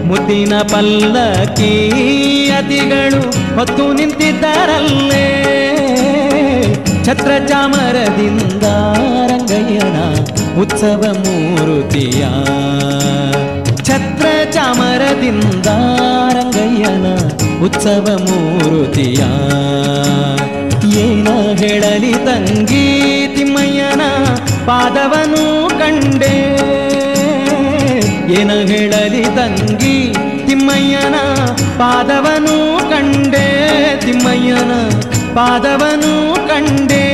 [0.04, 5.48] ಮುದ್ದಿನ ಪಲ್ಲಕ್ಕಿಯತಿಗಳು ಹೊತ್ತು ನಿಂತಿದ್ದಾರಲ್ಲೇ.
[7.04, 8.62] ಛತ್ರ ಚಾಮರದಿಂದ
[9.26, 10.24] ರಂಗಯ್ಯನ
[10.60, 12.24] ಉತ್ಸವ ಮೂರುತಿಯ.
[13.76, 15.66] ಛತ್ರ ಚಾಮರದಿಂದ
[16.32, 17.06] ರಂಗಯ್ಯನ
[17.64, 19.22] ಉತ್ಸವ ಮೂರುತಿಯ.
[20.98, 23.21] ಏನ ಹೇಳಲಿ ತಂಗಿ?
[24.66, 25.44] ಪಾದವನು
[25.78, 26.34] ಕಂಡೆ
[28.36, 29.96] ಏನ ಹೇಳಲಿ ತಂಗಿ
[30.46, 31.16] ತಿಮ್ಮಯ್ಯನ
[31.78, 32.56] ಪಾದವನು
[32.90, 33.46] ಕಂಡೆ
[34.00, 34.72] ತಿಮ್ಮಯ್ಯನ
[35.34, 36.12] ಪಾದವನು
[36.48, 37.04] ಕಂಡೆ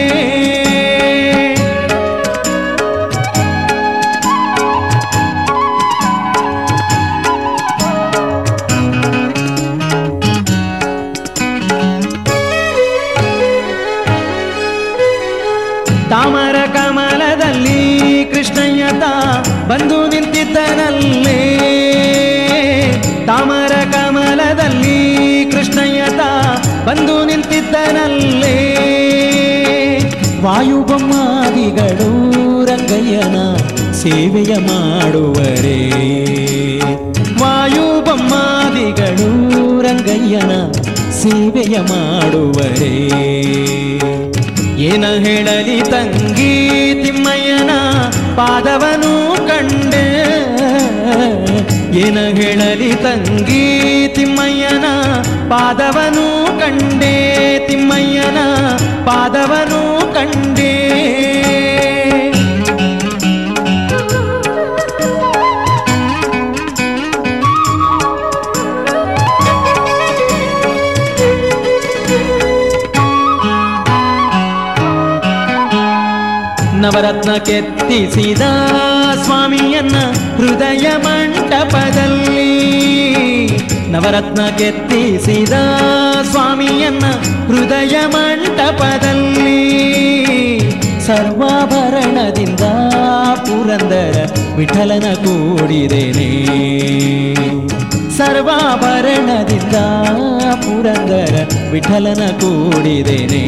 [23.29, 26.21] ತಾಮರ ಕಮಲದಲ್ಲಿ ಕೃಷ್ಣಯ್ಯತ
[26.89, 28.55] ಬಂದು ನಿಂತಿದ್ದನಲ್ಲೇ.
[30.43, 32.11] ವಾಯುಬೊಮ್ಮಾದಿಗಳು
[32.65, 33.57] ರಂಗಯ್ಯನ
[33.93, 35.91] ಸೇವೆಯ ಮಾಡುವರೇ.
[37.41, 38.29] ವಾಯುಬೊಮ್ಮಾದಿಗಳು
[39.83, 40.73] ರಂಗಯ್ಯನ
[41.11, 42.95] ಸೇವೆಯ ಮಾಡುವರೇ.
[44.79, 47.71] ಏನ ಹೇಳಲಿ ತಂಗಿ ತಿಮ್ಮಯ್ಯನ
[48.37, 50.09] ಪಾದವನು ಕಂಡೆ.
[51.93, 54.85] ಏನ ಹೇಳಲಿ ತಂಗಿ ತಿಮ್ಮಯ್ಯನ?
[55.49, 57.15] ಪಾದವನು ಕಂಡೆ
[57.67, 58.39] ತಿಮ್ಮಯ್ಯನ?
[59.05, 60.79] ಪಾದವನು ಕಂಡೆ.
[76.81, 78.41] ನವರತ್ನ ಕೆತ್ತಿಸಿದ
[79.25, 79.97] ಸ್ವಾಮಿಯನ್ನ
[80.37, 80.87] ಹೃದಯ
[81.69, 82.77] ಮಂಟಪದಲ್ಲಿ
[83.93, 85.53] ನವರತ್ನ ಕೆತ್ತಿಸಿದ
[86.31, 87.05] ಸ್ವಾಮಿಯನ್ನ
[87.47, 89.61] ಹೃದಯ ಮಂಟಪದಲ್ಲಿ
[91.07, 92.61] ಸರ್ವಾಭರಣದಿಂದ
[93.35, 94.17] ಪುರಂದರ
[94.57, 96.31] ವಿಠಲನ ಕೂಡಿದೇನೆ.
[98.17, 99.77] ಸರ್ವಾಭರಣದಿಂದ
[100.55, 101.35] ಪುರಂದರ
[101.71, 103.45] ವಿಠಲನ ಕೂಡಿದೇನೆ.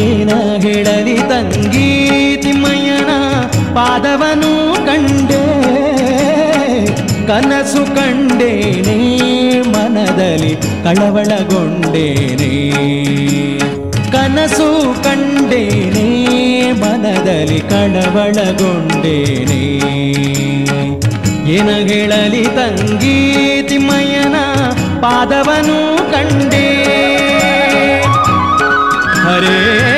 [0.00, 0.30] ಏನ
[0.60, 3.12] ಹೇಳಲಿ ತಂಗಿ ತಿಮ್ಮಯ್ಯನ
[3.74, 5.47] ಪಾದವನು ಕಂಡೆ
[7.28, 12.52] ಕನಸು ಕಂಡೇನೆ, ಮನದಲ್ಲಿ ಕಳವಳಗೊಂಡೇನೆ.
[14.12, 19.78] ಕನಸು ಕಂಡೇನೆ, ಮನದಲ್ಲಿ ಕಳವಳಗೊಂಡೇನೆ.
[21.52, 24.34] ಏನ ಹೇಳಲಿ ತಂಗಿ ತಿಮ್ಮಯ್ಯನ
[25.00, 26.68] ಪಾದವನು ಕಂಡೇ.
[29.22, 29.97] ಹರೇ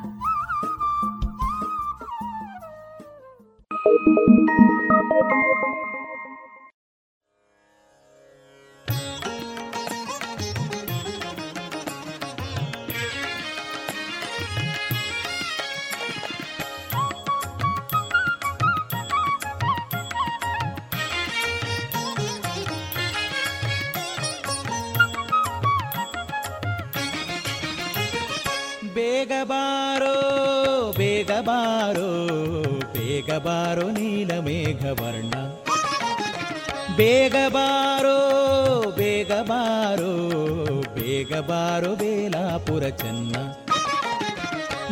[41.81, 43.35] ಬಾರೋ ಬೇಲಾಪುರ ಚೆನ್ನ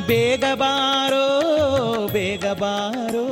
[0.08, 1.26] ಬೇಗ ಬಾರೋ
[2.08, 3.24] ಬೇಗ ಬಾರೋ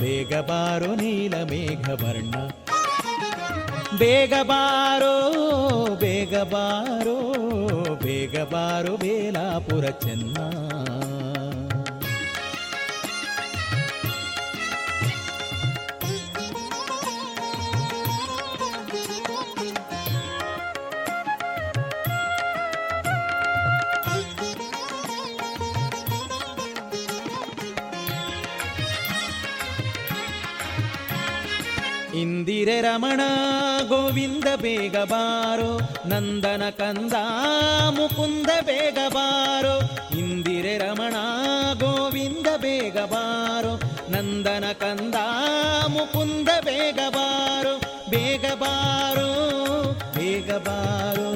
[0.00, 2.34] ಬೇಗ ಬಾರೋ ನೀಲ ಮೇಘವರ್ಣ
[3.98, 5.14] ಬೇಗ ಬಾರೋ
[5.96, 7.16] ಬೇಗ ಬಾರೋ
[8.04, 10.36] ಬೇಗ ಬಾರೋ ಬೇಲಾಪುರ ಚೆನ್ನ
[32.48, 33.20] ಇಂದಿರೆ ರಮಣ,
[33.88, 37.12] ಗೋವಿಂದ ಬೇಗ ಬಾರೋ, ನಂದನ ಕಂದ,
[37.90, 39.80] ಮುಕುಂದ ಬೇಗ ಬಾರೋ.
[40.18, 41.12] ಇಂದಿರೆ ರಮಣ,
[41.74, 43.80] ಗೋವಿಂದ ಬೇಗ ಬಾರೋ,
[44.10, 45.14] ನಂದನ ಕಂದ,
[45.88, 47.80] ಮುಕುಂದ ಬೇಗ ಬಾರೋ.
[48.10, 49.28] ಬೇಗ ಬಾರೋ
[50.16, 51.30] ಬೇಗ ಬಾರೋ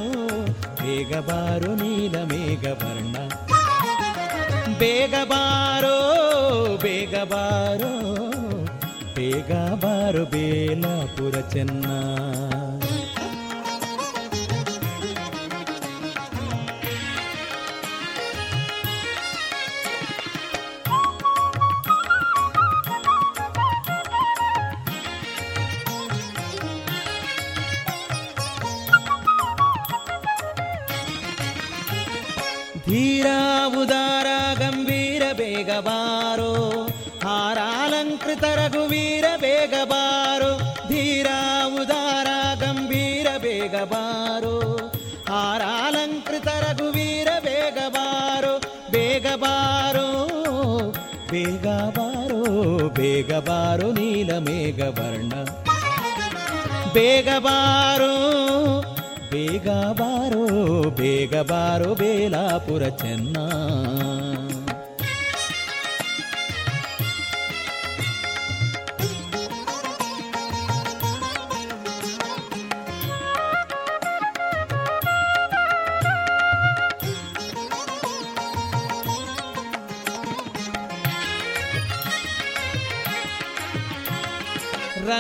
[0.83, 3.17] ಬೇಗ ಬಾರೋ ನೀಲ ಮೇಘ ವರ್ಣ.
[4.79, 5.99] ಬೇಗ ಬಾರೋ
[6.83, 8.32] ಬೇಗ ಬಾರೋ.
[9.33, 11.87] ಬೇಗ ಬಾರೋ ಬೇಲಾಪುರ ಚೆನ್ನ
[32.87, 33.27] ಧೀರ
[33.77, 34.29] ಉದಾರ
[34.59, 35.71] ಗಂಭೀರ ಬೇಗ
[51.33, 52.41] ಬೇಗ ಬಾರೋ
[52.89, 55.33] ಬೇಗ ಬಾರೋ ನೀಲ ಮೇಘ ವರ್ಣ.
[56.95, 58.13] ಬೇಗ ಬಾರೋ
[59.31, 60.43] ಬೇಗ ಬಾರೋ
[60.91, 63.37] ಬೇಗ ಬಾರೋ ಬೇಲಾಪುರ ಚೆನ್ನ.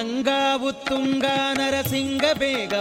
[0.02, 0.28] ರಂಗ
[0.72, 2.74] ತುಂಗ ನರಸಿಂಗ ಬೇಗ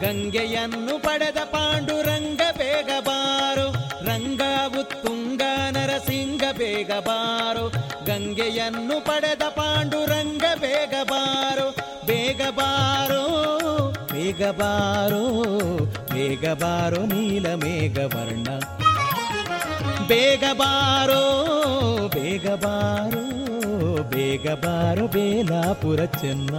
[0.00, 3.72] ಗಂಗೆಯನ್ನು ಪಡೆದ ಪಾಂಡುರಂಗ ಬೇಗ ಬಾರೋ.
[4.04, 4.40] ರಂಗ
[4.82, 7.68] ತುಂಗ ನರಸಿಂಗ ಬೇಗ ಬಾರೋ.
[8.04, 11.74] ಗಂಗೆಯನ್ನು ಪಡೆದ ಪಾಂಡುರಂಗ ಬೇಗ ಬಾರೋ.
[12.06, 13.26] ಬೇಗ ಬಾರೋ
[14.12, 15.44] ಬೇಗ ಬಾರೋ,
[16.12, 16.52] ಬೇಗ
[17.06, 18.48] ನೀಲ ಮೇಘ ವರ್ಣ.
[20.08, 21.22] ಬೇಗ ಬಾರೋ,
[22.08, 22.50] ಬೇಗ
[24.02, 26.54] ಬೇಗ ಬಾರೋ ಬೇಲಾಪುರ ಚೆನ್ನ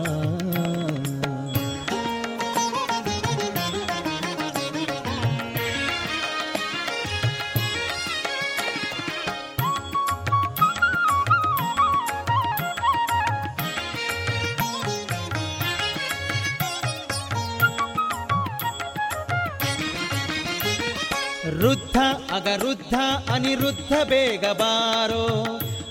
[21.58, 21.98] ವೃದ್ಧ
[22.32, 22.96] ಅಗರುದ್ಧ
[23.34, 25.24] ಅನಿರುದ್ಧ ಬೇಗ ಬಾರೋ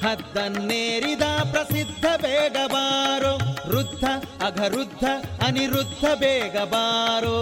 [0.05, 1.23] ಹದ್ದನ್ನೇರಿದ
[1.53, 3.39] ಪ್ರಸಿದ್ಧ ಬೇಗಬಾರೋ,
[3.69, 4.05] ವೃದ್ಧ,
[4.43, 5.05] ಅಗರುದ್ಧ,
[5.47, 7.37] ಅನಿರುದ್ಧ ಬೇಗ ಬಾರೋ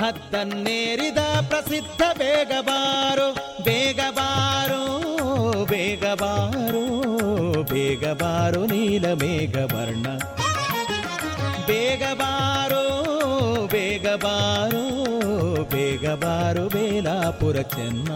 [0.00, 1.18] ಹದ್ದನ್ನೇರಿದ
[1.48, 3.28] ಪ್ರಸಿದ್ಧ ಬೇಗಬಾರೋ
[3.62, 4.82] ಬೇಗಬಾರೋ
[5.64, 6.84] ಬೇಗಬಾರೋ ಬೇಗಬಾರೋ
[7.64, 10.06] ಬೇಗ ಬಾರೋ ಬೇಗ ಬಾರೋ ನೀಲ ಮೇಘ ವರ್ಣ
[11.66, 12.82] ಬೇಗ ಬಾರೋ
[13.66, 14.82] ಬೇಗ ಬಾರೋ
[15.64, 18.10] ಬೇಗ ಬಾರೋ ಬೇಲಾಪುರ ಚೆನ್ನ.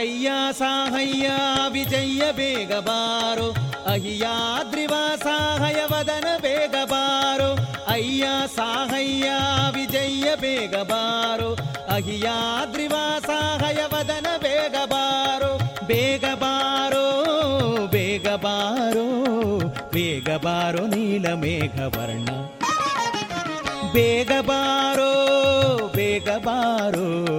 [0.00, 1.30] ಅಯ್ಯ, ಸಾಹಯ್ಯ
[1.72, 3.54] ವಿಜಯ ಬೇಗ ಬಾರೋ.
[3.90, 7.58] ಅಹಿಯಾದ್ರಿವ ಸಾಹಯ, ವದನ, ಬೇಗ ಬಾರೋ.
[7.88, 8.24] ಅಯ್ಯ,
[8.56, 9.30] ಸಾಹಯ್ಯ
[9.72, 11.54] ವಿಜಯ ಬೇಗ ಬಾರೋ.
[11.94, 12.92] ಅಹಿಯಾದ್ರಿವ
[13.26, 15.60] ಸಾಹಯ, ವದನ, ಬೇಗ ಬಾರೋ.
[15.86, 17.06] ಬೇಗ ಬಾರೋ
[17.86, 19.08] ಬೇಗ ಬಾರೋ.
[19.92, 22.28] ಬೇಗ ಬಾರೋ, ನೀಲ, ಮೇಘ, ವರ್ಣ.
[23.92, 25.12] ಬೇಗ ಬಾರೋ
[25.94, 27.29] ಬೇಗ ಬಾರೋ.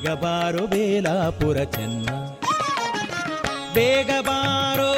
[0.00, 2.08] ಬೇಗ ಬಾರೋ ಬೇಲಾಪುರ ಚೆನ್ನ
[3.76, 4.90] ಬೇಗ ಬಾರೋ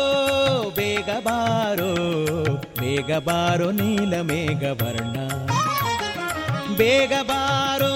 [0.79, 1.89] ಬೇಗ ಬಾರೋ
[2.81, 5.17] ಬೇಗ ಬಾರೋ ನೀಲ ಮೇಘ ವರ್ಣ
[6.77, 7.93] ಬೇಗ ಬಾರೋ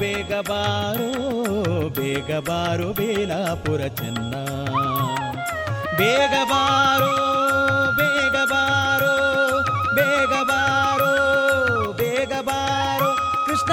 [0.00, 1.10] ಬೇಗ ಬಾರೋ
[1.98, 4.34] ಬೇಗ ಬಾರೋ ಬೇಲಾಪುರ ಚೆನ್ನ
[6.00, 7.12] ಬೇಗ ಬಾರೋ
[8.00, 9.14] ಬೇಗ ಬಾರೋ
[9.94, 11.12] ಬೇಗ ಬಾರೋ
[11.92, 13.10] ಬೇಗ ಬಾರೋ
[13.46, 13.72] ಕೃಷ್ಣ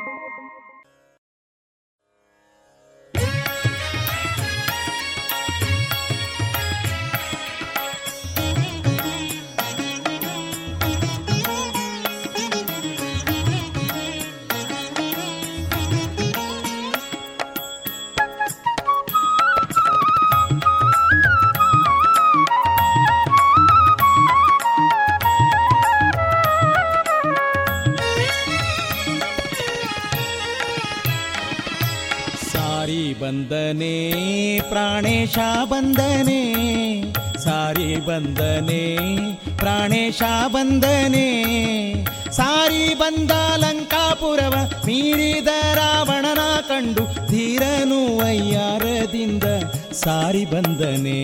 [34.69, 35.37] ಪ್ರಾಣೇಶ
[35.69, 36.41] ಬಂದನೆ
[37.37, 38.83] ಸಾರಿ ಬಂದನೆ
[39.55, 41.27] ಪ್ರಾಣೇಶ ಬಂದನೆ
[42.29, 44.55] ಸಾರಿ ಬಂದ ಲಂಕಾಪುರವ
[44.85, 49.47] ಮೀರಿದ ರಾವಣನ ಕಂಡು ಧೀರನು ಅಯ್ಯಾರದಿಂದ
[50.03, 51.19] ಸಾರಿ ಬಂದನೆ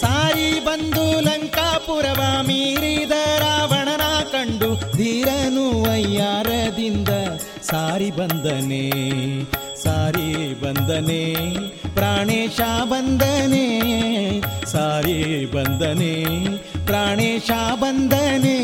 [0.00, 7.12] ಸಾರಿ ಬಂದು ಲಂಕಾಪುರವ ಮೀರಿದ ರಾವಣನ ಕಂಡು ಧೀರನು ಅಯ್ಯಾರದಿಂದ
[7.62, 8.84] ಸಾರಿ ಬಂದನೆ
[9.86, 11.22] ಸಾರಿ ಬಂದನೆ
[11.94, 13.66] ಪ್ರಾಣೇಶ ಬಂದನೆ
[14.64, 16.14] ಸಾರಿ ಬಂದನೆ
[16.86, 18.58] ಪ್ರಾಣೇಶ ಬಂದನೆ.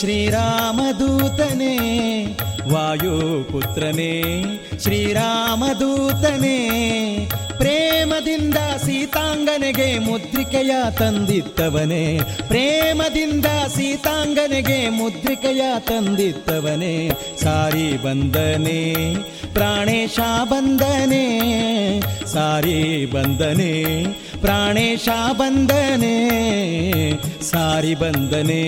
[0.00, 1.74] ಶ್ರೀರಾಮದೂತನೇ
[2.72, 4.12] ವಾಯುಪುತ್ರನೇ
[4.82, 6.58] ಶ್ರೀರಾಮದೂತನೇ,
[7.58, 13.46] ಪ್ರೇಮದಿಂದ ಸೀತಾಂಗನೆಗೆ ಮುದ್ರಿಕೆಯ ತಂದಿತ್ತವನೇ ಪ್ರೇಮದಿಂದ
[13.76, 17.10] ಸೀತಾಂಗನೆಗೆ ಮುದ್ರಿಕೆಯ ತಂದಿತ್ತವನೇ
[17.42, 18.80] ಸಾರಿ ಬಂದನೆ,
[19.54, 21.26] ಪ್ರಾಣೇಶ ಬಂದನೆ,
[22.26, 23.72] ಸಾರಿ ಬಂದನೆ
[24.40, 26.16] ಪ್ರಾಣೇಶ ಬಂದನೆ
[27.42, 28.62] ಸಾರಿ ಬಂದನೆ.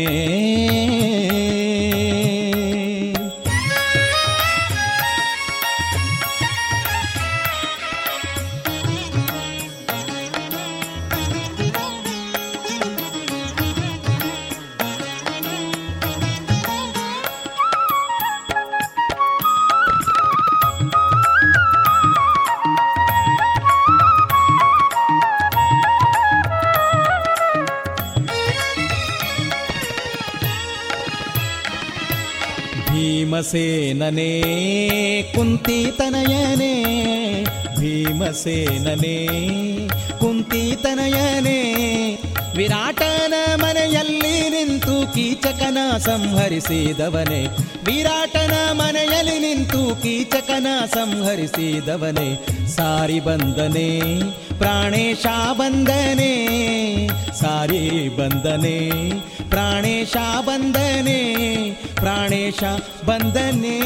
[33.41, 34.31] ಭೀಮಸೇನನೇ
[35.35, 36.73] ಕುಂತಿತನಯನೇ
[37.79, 39.15] ಭೀಮಸೇನನೇ
[40.19, 41.57] ಕುಂತಿತನಯನೇ
[42.56, 47.46] ವಿರಾಟನ ಮನೆಯಲ್ಲಿ ನಿಂತು ಕೀಚಕನ ಸಂಹರಿಸಿದವನೇ.
[47.84, 52.46] ವಿರಾಟನ ಮನೆಯಲ್ಲಿ ನಿಂತು ಕೀಚಕನ ಸಂಹರಿಸಿದವನೇ.
[52.68, 53.98] ಸಾರಿ ಬಂದನೆ,
[54.58, 56.32] ಪ್ರಾಣೇಶ ಬಂದನೆ,
[57.40, 58.90] ಸಾರಿ ಬಂದನೆ,
[59.50, 61.22] ಪ್ರಾಣೇಶ ಬಂದನೆ
[61.94, 62.64] ಪ್ರಾಣೇಶ
[63.06, 63.78] ಬಂದನೆ.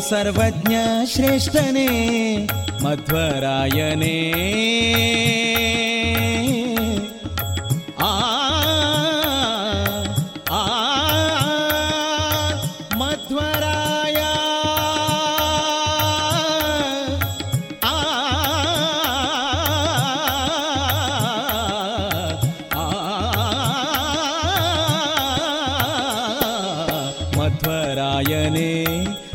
[0.00, 1.86] सर्वज्ञ श्रेष्ठने
[2.82, 4.16] मध्वरायणे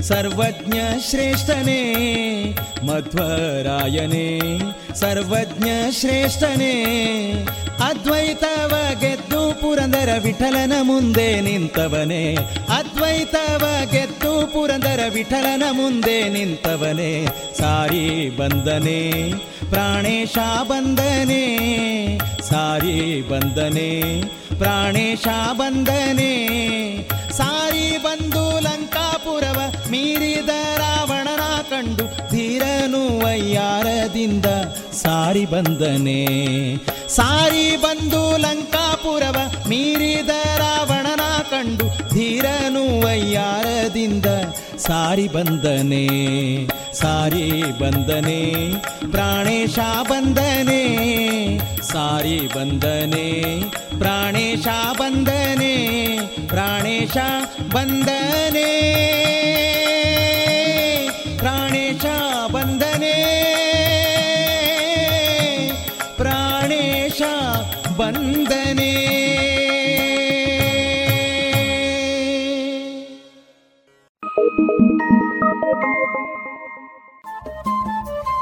[0.07, 0.77] ಸರ್ವಜ್ಞ
[1.09, 1.81] ಶ್ರೇಷ್ಠನೇ
[2.83, 4.39] ಮಧ್ವರಾಯನೇ.
[4.95, 6.73] ಸರ್ವಜ್ಞ ಶ್ರೇಷ್ಠನೇ
[7.85, 12.35] ಅದ್ವೈತವ ಗೆದ್ದು ಪುರಂದರ ವಿಠಲನ ಮುಂದೆ ನಿಂತವನೇ.
[12.69, 17.25] ಅದ್ವೈತವ ಗೆದ್ದು ಪುರಂದರ ವಿಠಲನ ಮುಂದೆ ನಿಂತವನೇ.
[17.59, 19.33] ಸಾರಿ ಬಂದನೆ,
[19.69, 21.43] ಪ್ರಾಣೇಶ ಬಂದನೆ.
[22.41, 24.21] ಸಾರಿ ಬಂದನೆ,
[24.57, 26.35] ಪ್ರಾಣೇಶ ಬಂದನೆ.
[27.31, 34.45] ಸಾರಿ ಬಂದು ಲಂಕಾಪುರವ ಮೀರಿದ ರಾವಣನ ಕಂಡು ಧೀರನು ವಯ್ಯಾರದಿಂದ
[34.93, 36.25] ಸಾರಿ ಬಂದನೆ.
[37.09, 39.35] ಸಾರಿ ಬಂದು ಲಂಕಾಪುರವ
[39.69, 44.25] ಮೀರಿದ ರಾವಣನ ಕಂಡು ಧೀರನು ವಯ್ಯಾರದಿಂದ
[44.77, 46.07] ಸಾರಿ ಬಂದನೆ.
[46.93, 48.53] ಸಾರಿ ಬಂದನೆ.
[49.11, 49.79] ಪ್ರಾಣೇಶ
[50.09, 50.85] ಬಂದನೆ.
[51.81, 53.59] ಸಾರಿ ಬಂದನೆ.
[53.99, 54.67] ಪ್ರಾಣೇಶ
[54.99, 56.17] ಬಂದನೆ.
[56.47, 57.17] ಪ್ರಾಣೇಶ
[57.73, 59.24] ಬಂದನೆ.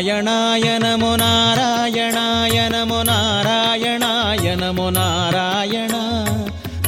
[0.00, 5.94] నారాయణాయ నమో నారాయణాయ నమో నారాయణాయ నమో నారాయణ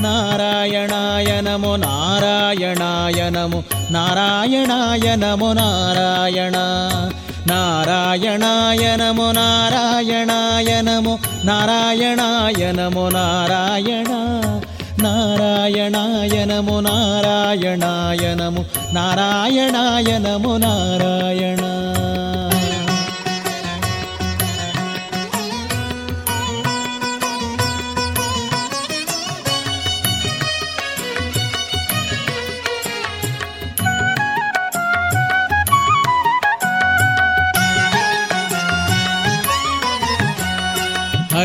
[0.05, 3.59] నారాయణాయ నమో నారాయణాయ నమో
[3.97, 6.57] నారాయణాయ నమో నారాయణ
[7.51, 11.17] నారాయణాయ నమో నారాయణాయ నమో
[11.51, 14.13] నారాయణాయ నమో నారాయణ
[15.05, 21.70] నారాయణాయ నమో నారాయణాయ నమో నారాయణాయ నమో నారాయణ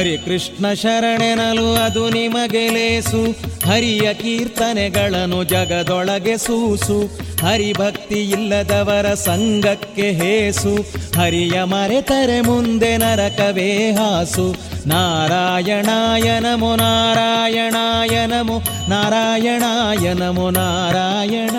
[0.06, 3.32] ಹರಿ ಕೃಷ್ಣ ಶರಣೆನಲು ಅದು ನಿಮಗೆ ಲೇಸು.
[3.70, 7.20] ಹರಿಯ ಕೀರ್ತನೆಗಳನ್ನು ಜಗದೊಳಗೆ ಸೂಸು.
[7.45, 10.76] ಹರಿಭಕ್ತಿ ಇಲ್ಲದವರ ಸಂಘಕ್ಕೆ ಹೇಸು.
[11.20, 14.56] ಹರಿಯ ಮರೆತರೆ ಮುಂದೆ ನರಕವೇ ಹಾಸು.
[14.88, 21.56] ನಾರಾಯಣಾಯ ನಮೋ ನಾರಾಯಣಾಯ ನಮೋ ನಾರಾಯಣಾಯ ನಮೋ ನಾರಾಯಣ.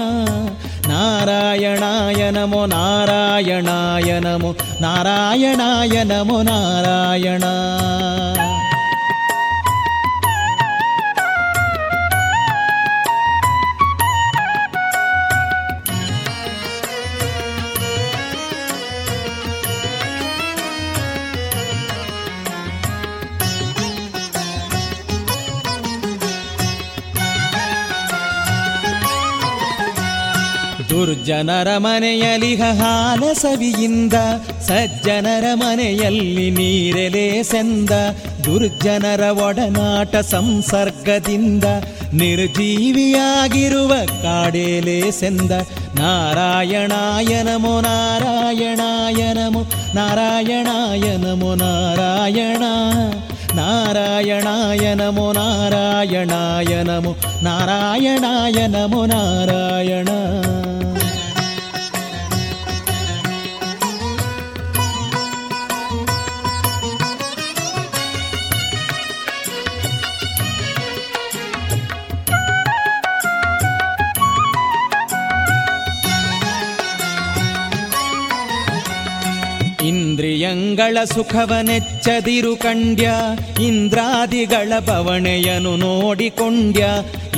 [1.07, 4.51] ನಾರಾಯಣಾಯ ನಮೋ ನಾರಾಯಣಾಯ ನಮೋ
[4.81, 7.45] ನಾರಾಯಣಾಯ ನಮೋ ನಾರಾಯಣ.
[31.37, 34.15] ದುರ್ಜನರ ಮನೆಯಲ್ಲಿ ಹಾಲ ಸವಿಯಿಂದ,
[34.67, 37.91] ಸಜ್ಜನರ ಮನೆಯಲ್ಲಿ ನೀರೆಲೆ ಸೆಂದ,
[38.45, 41.65] ದುರ್ಜನರ ಒಡನಾಟ ಸಂಸರ್ಗದಿಂದ,
[42.13, 45.53] ನಿರ್ಜೀವಿಯಾಗಿರುವ ಕಾಡೇಲೆ ಸೆಂದ,
[45.99, 49.63] ನಾರಾಯಣಾಯ ನಮೋ ನಾರಾಯಣಾಯ ನಮೋ
[51.55, 52.63] ನಾರಾಯಣ,
[53.55, 56.83] ನಾರಾಯಣಾಯ ನಾರಾಯಣಾಯ
[57.43, 58.67] ನಾರಾಯಣಾಯ
[59.07, 60.09] ನಾರಾಯಣ.
[80.87, 83.11] ಇಂದ್ರಿಯಂಗಳ ಸುಖವನೆಚ್ಚದಿರು ಕಂಡ್ಯ,
[83.61, 86.87] ಇಂದ್ರಾದಿಗಳ ಬವಣೆಯನು ನೋಡಿಕೊಂಡ್ಯ,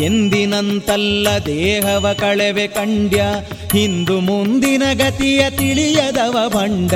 [0.05, 3.25] ಎಂದಿನಂತಲ್ಲ ದೇಹವ ಕಳೆವೆ ಕಂಡ್ಯ
[3.73, 6.93] ಹಿಂದು ಮುಂದಿನ ಗತಿಯ ತಿಳಿಯದವ ಬಂಡ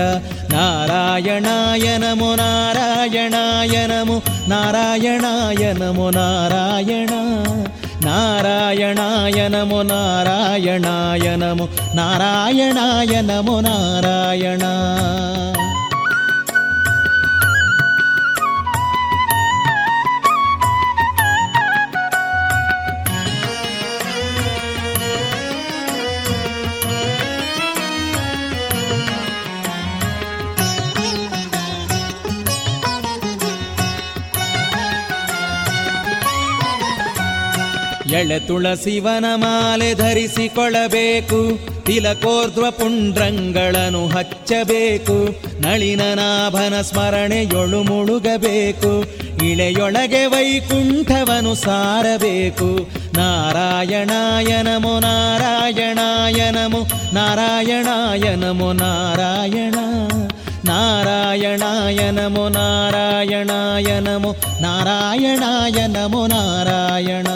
[0.53, 7.11] ನಾರಾಯಣಾಯ ನಮೋ ನಾರಾಯಣಾಯ ನಮೋ ನಾರಾಯಣಾಯ ನಾರಾಯಣ.
[8.05, 14.63] ನಾರಾಯಣಾಯ ನಮೋ ನಾರಾಯಣಾಯ ನಮೋ ನಾರಾಯಣಾಯ ನಮೋ ನಾರಾಯಣ.
[38.13, 41.59] ಎಳೆ ತುಳಸಿವನ ಮಾಲೆ ಧರಿಸಿಕೊಳ್ಳಬೇಕು.
[41.85, 45.45] ತಿಲಕೋರ್ಧ್ವ ಪುಂಡ್ರಂಗಳನ್ನು ಹಚ್ಚಬೇಕು.
[45.61, 49.23] ನಳಿನ ನಾಭನ ಸ್ಮರಣೆಯೊಳು ಮುಳುಗಬೇಕು.
[49.45, 52.89] ಇಳೆಯೊಳಗೆ ವೈಕುಂಠವನು ಸಾರಬೇಕು.
[53.15, 56.81] ನಾರಾಯಣಾಯನಮು ನಾರಾಯಣಾಯ ನಮೋ
[57.13, 59.75] ನಾರಾಯಣಾಯ ನಮೋ ನಾರಾಯಣ,
[60.65, 67.27] ನಾರಾಯಣಾಯನಮು ನಾರಾಯಣಾಯನಮು ನಾರಾಯಣಾಯ ನಮೋ ನಾರಾಯಣಾಯ ನಮೋ ನಾರಾಯಣ.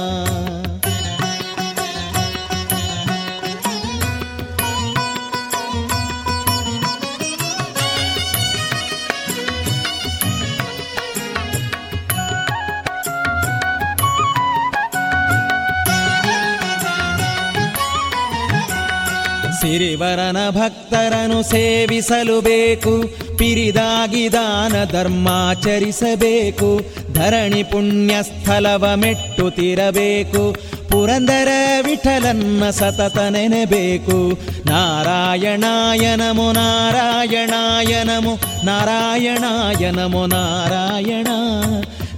[19.67, 23.03] ಸಿರಿವರನ ಭಕ್ತರನು ಸೇವಿಸಲು ಬೇಕು.
[23.37, 26.81] ಪಿರಿದಾಗಿ ದಾನ ಧರ್ಮಾಚರಿಸಬೇಕು
[27.13, 30.57] ಧರಣಿ ಪುಣ್ಯ ಸ್ಥಳವ ಮೆಟ್ಟುತ್ತಿರಬೇಕು
[30.89, 31.49] ಪುರಂದರ
[31.85, 34.39] ವಿಠಲನ್ನ ಸತತ ನೆನೆಬೇಕು.
[34.67, 38.35] ನಾರಾಯಣಾಯನಮು ನಾರಾಯಣಾಯನಮು
[38.67, 41.27] ನಾರಾಯಣಾಯ ನಮೋ ನಾರಾಯಣಾಯ ನಮೋ ನಾರಾಯಣ.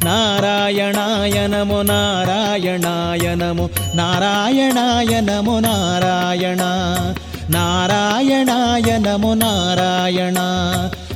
[0.05, 6.61] ನಾರಾಯಣಾಯ ನಮೋ ನಾರಾಯಣಾಯನಮು ನಾರಾಯಣಾಯ ನಾರಾಯಣ.
[7.51, 10.38] ನಾರಾಯಣಾಯ ನಮೋ ನಾರಾಯಣ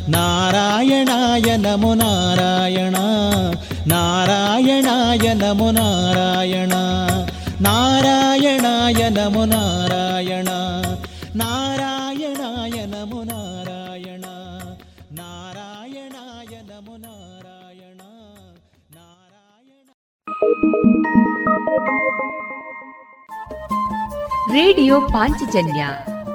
[0.09, 2.97] ನಾರಾಯಣಾಯ ನಮೋ ನಾರಾಯಣ
[3.87, 6.74] ನಾರಾಯಣಾಯ ನಮೋ ನಾರಾಯಣ
[7.61, 10.49] ನಾರಾಯಣಾಯ ನಮೋ ನಾರಾಯಣ
[11.37, 14.24] ನಾರಾಯಣಾಯ ನಮೋ ನಾರಾಯಣ
[15.20, 18.01] ನಾರಾಯಣಾಯ ನಮೋ ನಾರಾಯಣ
[18.95, 19.89] ನಾರಾಯಣ
[24.55, 25.83] ರೇಡಿಯೋ ಪಾಂಚಜನ್ಯ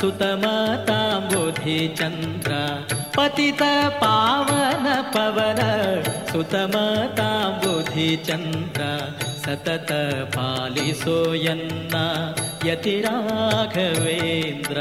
[0.00, 0.98] सुतमताम्बुधिचन्द्र
[1.30, 2.60] बुधिचन्द्रा
[3.16, 3.60] पतितपावनपवन
[6.32, 7.30] सुतमाता
[7.60, 8.90] बुधिचन्द्रा
[9.44, 9.90] सतत
[10.36, 11.94] पालिसोयन्न
[12.68, 14.78] यतिराघवेन्द्र।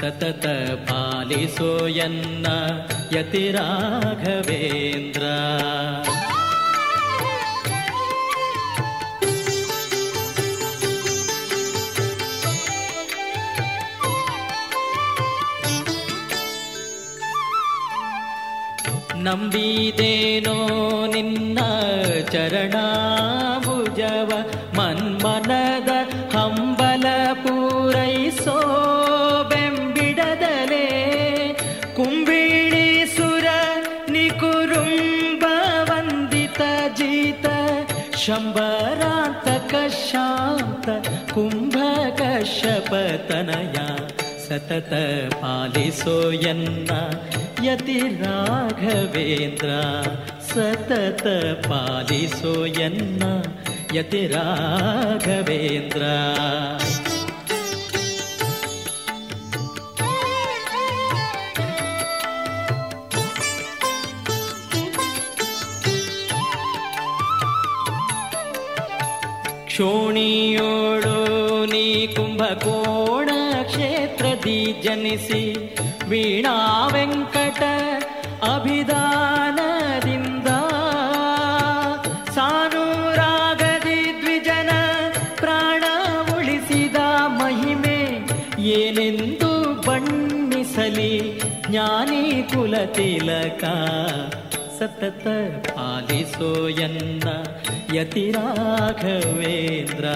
[0.00, 0.44] सतत
[0.90, 2.46] पालिसोयन्न
[3.14, 3.66] यन्ना
[19.30, 20.54] ನಂಬಿದೇನೋ
[21.06, 21.58] ನಿನ್ನ
[22.32, 24.30] ಚರಣಾಭುಜವ
[24.76, 25.90] ಮನ್ಮನದ
[26.36, 28.56] ಹಂಬಲ ಪೂರೈಸೋ
[29.50, 30.86] ಬೆಂಬಿಡದಲೇ.
[31.96, 33.46] ಕುಂಬಿಳಿ ಸುರ
[34.08, 35.44] ನಿಕುರುಂಬ
[35.82, 36.60] ವಂದಿತ
[36.96, 37.46] ಜೀತ,
[38.16, 39.74] ಶಂಬರಾಂತಕ
[40.10, 40.88] ಶಾಂತ
[41.34, 42.46] ಕುಂಭಕಶಪತನಯ
[44.48, 44.92] ಸತತ
[45.42, 46.90] ಪಾಲಿಸೋ ಎನ್ನ
[47.64, 49.70] ಯತಿ ರಾಘವೇಂದ್ರ
[50.48, 51.24] ಸತತ
[51.68, 53.22] ಪಾಲಿಸೋ ಎನ್ನ
[53.94, 56.02] ಯತಿ ರಾಘವೇಂದ್ರ
[69.82, 71.14] ಕ್ಷೋಣಿಯೋಳು
[71.64, 73.28] ನೀ ಕುಂಭಕೋಣ
[73.62, 75.42] ಕ್ಷೇತ್ರದಿ ಜನಿಸಿ
[76.10, 76.54] ವೀಣಾ
[76.92, 77.62] ವೆಂಕಟ
[78.54, 80.48] ಅಭಿದಾನದಿಂದ
[82.36, 84.70] ಸಾನೂರಾಗದಿ ದ್ವಿಜನ
[85.40, 85.84] ಪ್ರಾಣ
[86.36, 86.96] ಉಳಿಸಿದ
[87.40, 87.98] ಮಹಿಮೆ
[88.76, 89.50] ಏನೆಂದು
[89.86, 91.12] ಬಣ್ಣಿಸಲಿ
[91.70, 93.64] ಜ್ಞಾನಿ ಕುಲ ತಿಲಕ.
[94.78, 95.26] ಸತತ
[95.68, 97.26] ಪಾಲಿಸೋ ಎನ್ನ
[97.96, 100.06] ಯತಿ ರಾಘವೇಂದ್ರ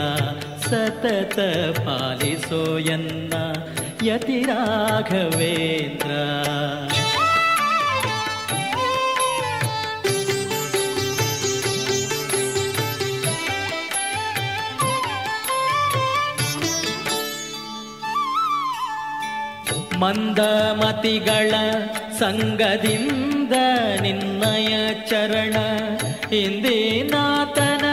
[0.65, 1.39] ಸತತ
[1.79, 3.35] ಪಾಲಿಸೋ ಎನ್ನ
[4.07, 6.11] ಯತಿ ರಾಘವೇಂದ್ರ
[20.17, 21.51] ಮಂದಮತಿಗಳ
[22.19, 23.55] ಸಂಗದಿಂದ
[24.03, 24.73] ನಿನ್ನಯ
[25.05, 25.57] ಚರಣ
[26.29, 27.84] ಹಿಂದಿನಾತನ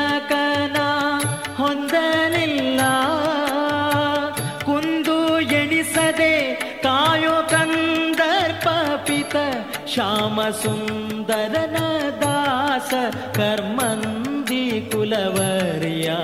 [9.94, 12.92] श्यामसुन्दरनदास
[13.38, 16.20] कर्मन्दि कुलवर्या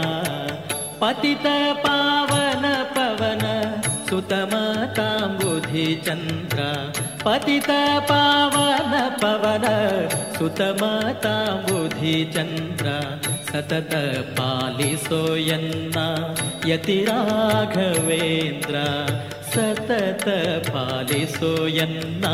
[1.01, 1.45] पतित
[1.85, 2.63] पावन
[2.95, 3.43] पवन
[4.09, 6.59] सुतमताम्बुधिचन्द्र
[7.25, 7.69] पतित
[8.11, 8.93] पावन
[9.23, 9.65] पवन
[10.37, 12.87] सुतमताम्बुधिचन्द्र
[13.51, 13.93] सतत
[14.39, 16.07] पालिसोयन्ना
[16.71, 18.75] यतिराघवेन्द्र
[19.53, 20.25] सतत
[20.71, 22.33] पालिसोयन्ना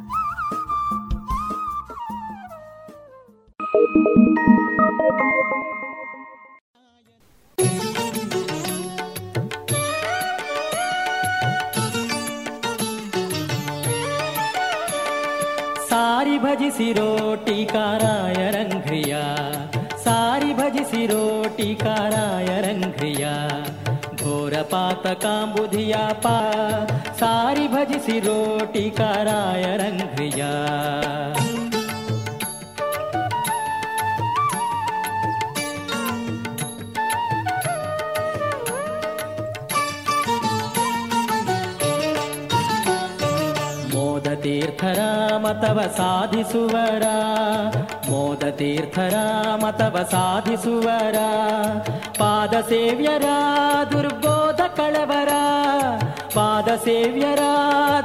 [16.51, 19.19] भज सिरोटिका नायण्रिया
[20.03, 23.35] सारी भज सिरोटिका नायण्रिया
[24.23, 26.35] घोरपातकाम्बुधिया पा।
[27.21, 30.51] सारी भज सिरोटिकारायणं भ्रिया
[44.41, 44.99] ತೀರ್ಥರ
[45.37, 47.03] ಮತವ ಸಾಧಿಸುವರ.
[48.09, 49.13] ಮೋದ ತೀರ್ಥರ
[49.55, 51.15] ಮತವ ಸಾಧಿಸುವರ.
[52.19, 53.25] ಪಾದ ಸೇವ್ಯರ
[53.91, 55.29] ದುರ್ಬೋಧ ಕಳವರ.
[56.33, 57.39] ಪಾದ ಸೇವ್ಯರ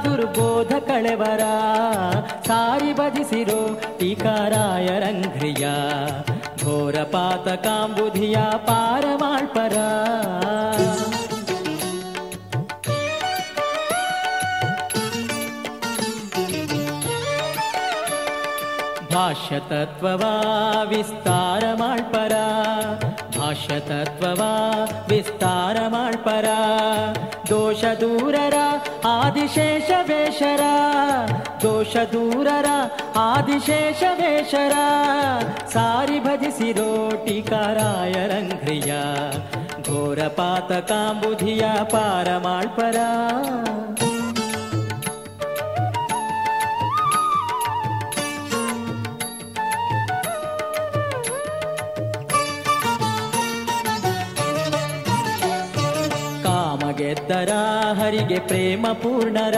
[0.05, 1.39] ದುರ್ಬೋಧ ಕಳವರ.
[2.47, 5.67] ಸಾರಿ ಬಜಿಸಿರೋ ಟೀಕಾರಾಯ ರಂಘ್ರಿಯ
[6.63, 9.77] ಘೋರ ಪಾತಕಾಂಬುಧಿಯ ಪಾರಮಾಳ್ಪರ.
[19.11, 20.31] भाष्यतत्त्ववा
[20.89, 22.45] विस्तारमाल्परा।
[23.37, 24.51] भाष्यतत्त्ववा
[25.09, 26.57] विस्तार माल्परा
[27.49, 28.35] दोषदूर
[29.07, 30.73] आदिशेष वेषरा
[31.63, 32.67] दोषदूरर
[33.17, 34.85] आदिशेष वेषरा
[35.73, 38.25] सारि भजसिरोटि कार्य
[39.87, 42.29] घोरपात ताम्बुधिया पार
[56.97, 57.51] ಗೆದ್ದರ
[58.01, 59.55] ಹರಿಗೆ ಪ್ರೇಮ ಪೂರ್ಣರ.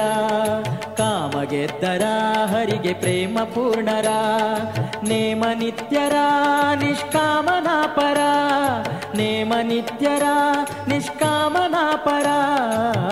[0.97, 2.03] ಕಾಮಗೆದ್ದರ
[2.45, 4.07] ಹರಿಗೆ ಪ್ರೇಮ ಪೂರ್ಣರ.
[5.07, 6.13] ನೇಮ ನಿತ್ಯರ
[6.75, 8.17] ನಿಷ್ಕಾಮನಾ ಪರ.
[9.17, 10.23] ನೇಮ ನಿತ್ಯರ
[10.87, 12.27] ನಿಷ್ಕಾಮನಾಪರ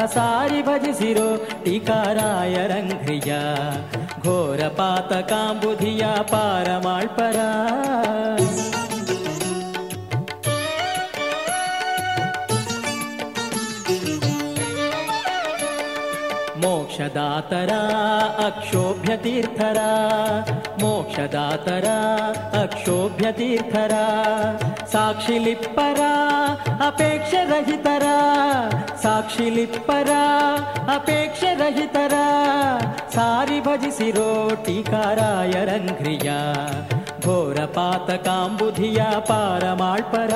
[0.06, 3.34] ಸಾರಿ ಭಜಿಸಿರೋ ಟೀಕಾರಾಯ ರಂಘ್ರಿಯ
[4.24, 7.36] ಘೋರ ಪಾತಕಾಂಬುಧಿಯ ಪಾರಮಾಳ್ಪರ
[16.98, 17.72] ಮೋಕ್ಷದಾತರ
[18.46, 19.80] ಅಕ್ಷೋಭ್ಯ ತೀರ್ಥರ
[20.82, 21.88] ಮೋಕ್ಷದಾತರ
[22.62, 23.92] ಅಕ್ಷೋಭ್ಯ ತೀರ್ಥರ
[24.92, 26.02] ಸಾಕ್ಷಿಲಿಪ್ಪರ
[26.88, 28.06] ಅಪೇಕ್ಷ ರಹಿತರ
[29.04, 30.10] ಸಾಕ್ಷಿಲಿಪ್ಪರ
[30.96, 32.16] ಅಪೇಕ್ಷ ರಹಿತರ
[33.14, 34.30] ಸಾರಿ ಭಜಿಸಿರೋ
[34.66, 36.32] ಟೀಕಾರಾಯರಂಘ್ರಿಯ
[37.22, 40.34] ಘೋರ ಪಾತಕಾಂಬುಧಿಯ ಪಾರಮಾಳ್ಪರ.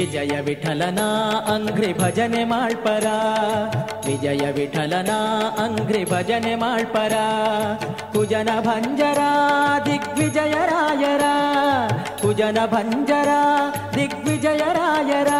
[0.00, 1.00] ವಿಜಯ ವಿಠಲನ
[1.46, 3.06] ಅಂಗ್ರಿ ಭಜನೆ ಮಾಡ್ಪರ
[4.06, 5.10] ವಿಜಯ ವಿಠಲನ
[5.58, 7.12] ಅಂಗ್ರಿ ಭಜನೆ ಮಾಡ್ಪರ
[8.12, 9.18] ಕುಜನ ಭಂಜರ
[9.86, 11.22] ದಿಗ್ವಿಜಯರಾಯರ
[12.20, 13.28] ಕುಜನ ಭಂಜರ
[13.96, 15.32] ದಿಗ್ವಿಜಯರಾಯರ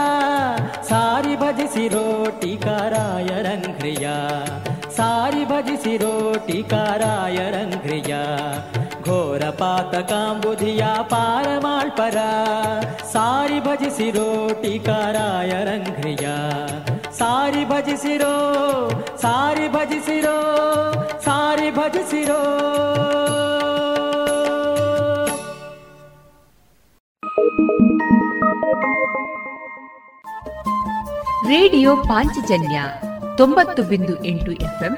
[0.82, 4.08] ಸಾರಿ ಭಜಿಸಿರೋ ಟೀಕಾರಾಯ ರಂಘ್ರಿಯ
[4.96, 7.38] ಸಾರಿ ಭಜಿಸಿರೋ ಟೀಕಾರಾಯ
[9.05, 12.17] ರಂಘ್ರಿಯ ಘೋರ ಪಾತಕಾಂಬುಧಿಯ ಪಾರಮಾಳ್ಪರ.
[13.11, 16.27] ಸಾರಿ ಭಜಿಸಿರೋ ಟೀಕಾರಾಯ ರಂಘ್ರಿಯ
[17.17, 18.35] ಸಾರಿ ಭಜಿಸಿರೋ
[19.21, 20.37] ಸಾರಿ ಭಜಿಸಿರೋ
[21.25, 22.41] ಸಾರಿ ಭಜಿಸಿರೋ
[31.47, 32.83] ರೇಡಿಯೋ ಪಾಂಚಜನ್ಯ
[33.37, 34.97] ತೊಂಬತ್ತು ಬಿಂದು ಎಂಟು ಎಫ್ಎಂ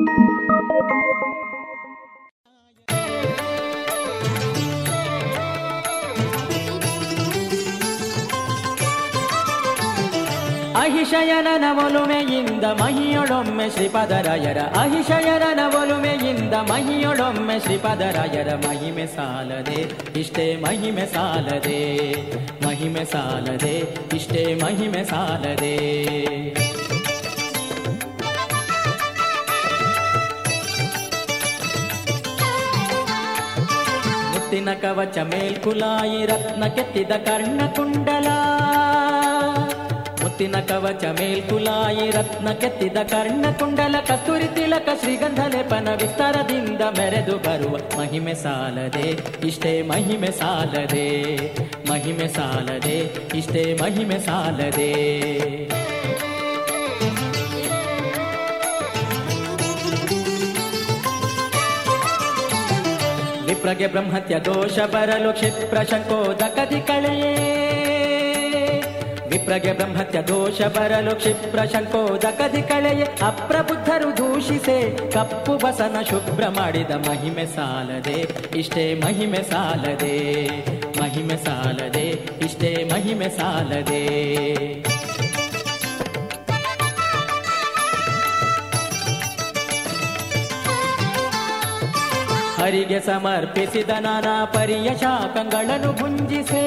[11.01, 19.79] ಅಹಿಶಯನನ ಒಲುಮೆಯಿಂದ ಮಹಿಯೊಡೊಮ್ಮೆ ಶ್ರೀಪದರಾಯರ ಅಹಿಶಯನನ ಒಲುಮೆಯಿಂದ ಮಹಿಯೊಡೊಮ್ಮೆ ಶ್ರೀಪದರಾಯರ ಮಹಿಮೆ ಸಾಲದೆ,
[20.19, 21.79] ಇಷ್ಟೇ ಮಹಿಮೆ ಸಾಲದೆ
[22.65, 23.73] ಮಹಿಮೆ ಸಾಲದೆ,
[24.15, 25.73] ಇಷ್ಟೇ ಮಹಿಮೆ ಸಾಲದೆ.
[34.31, 38.27] ಮುತ್ತಿನ ಕವಚ ಮೇಲ್ಕುಲಾಯಿ ರತ್ನ ಕೆತ್ತಿದ ಕರ್ಣಕುಂಡಲ
[40.41, 49.05] ಮುತ್ತಿನ ಕವಚ ಮೇಲ್ಕುಲಾಯಿ ರತ್ನ ಕೆತ್ತಿದ ಕರ್ಣಕುಂಡಲ ಕಸ್ತೂರಿ ತಿಲಕ ಶ್ರೀಗಂಧ ಲೇಪನ ವಿಸ್ತಾರದಿಂದ ಮೆರೆದು ಬರುವ ಮಹಿಮೆ ಸಾಲದೆ,
[49.47, 51.05] ಇಷ್ಟೇ ಮಹಿಮೆ ಸಾಲದೆ
[51.89, 52.97] ಮಹಿಮೆ ಸಾಲದೆ,
[53.37, 54.89] ಇಷ್ಟೇ ಮಹಿಮೆ ಸಾಲದೆ.
[63.45, 67.35] ವಿಪ್ರಗೆ ಬ್ರಹ್ಮತ್ಯ ದೋಷ ಬರಲು ಕ್ಷಿಪ್ರ ಶಂಕೋದಕದಿ ಕಳೆಯೇ.
[69.41, 74.77] ವಿಪ್ರಗೆ ಬ್ರಹ್ಮತ್ಯ ದೋಷ ಬರಲು ಕ್ಷಿಪ್ರ ಶಂಕೋದಕದಿ ಕಳೆಯೇ, ಅಪ್ರಬುದ್ಧರು ದೂಷಿಸೆ,
[75.11, 78.17] ಕಪ್ಪು ಬಸನ ಶುಭ್ರ ಮಾಡಿದ ಮಹಿಮೆ ಸಾಲದೆ,
[78.55, 80.15] ಇಷ್ಟೇ ಮಹಿಮೆ ಸಾಲದೆ
[81.01, 82.05] ಮಹಿಮೆ ಸಾಲದೆ,
[82.45, 84.03] ಇಷ್ಟೇ ಮಹಿಮೆ ಸಾಲದೆ.
[92.61, 96.65] ಹರಿಗೆ ಸಮರ್ಪಿಸಿದ ನಾನಾ ಪರಿಯ ಶಾಖಗಳನ್ನು ಭುಂಜಿಸೆ.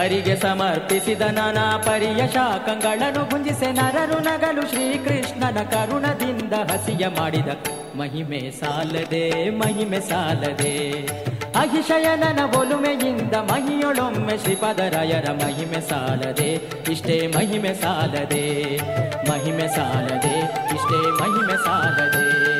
[0.00, 7.48] ಹರಿಗೆ ಸಮರ್ಪಿಸಿದ ನಾನಾ ಪರಿಯ ಶಾಖಗಳನ್ನು ಗುಂಜಿಸೆ ನರರು ನಗಲು ಶ್ರೀಕೃಷ್ಣನ ಕರುಣದಿಂದ ಹಸಿಯ ಮಾಡಿದ.
[7.96, 10.90] ಮಹಿಮೆ ಸಾಲದೆ ಮಹಿಮೆ ಸಾಲದೆ.
[11.56, 16.54] ಅಹಿಶಯನನ ಒಲುಮೆಯಿಂದ ಮಹಿಯೊಳೊಮ್ಮೆ ಶ್ರೀಪದರಾಯರ ಮಹಿಮೆ ಸಾಲದೆ,
[16.92, 18.76] ಇಷ್ಟೇ ಮಹಿಮೆ ಸಾಲದೆ.
[19.30, 20.38] ಮಹಿಮೆ ಸಾಲದೆ,
[20.74, 22.59] ಇಷ್ಟೇ ಮಹಿಮೆ ಸಾಲದೆ.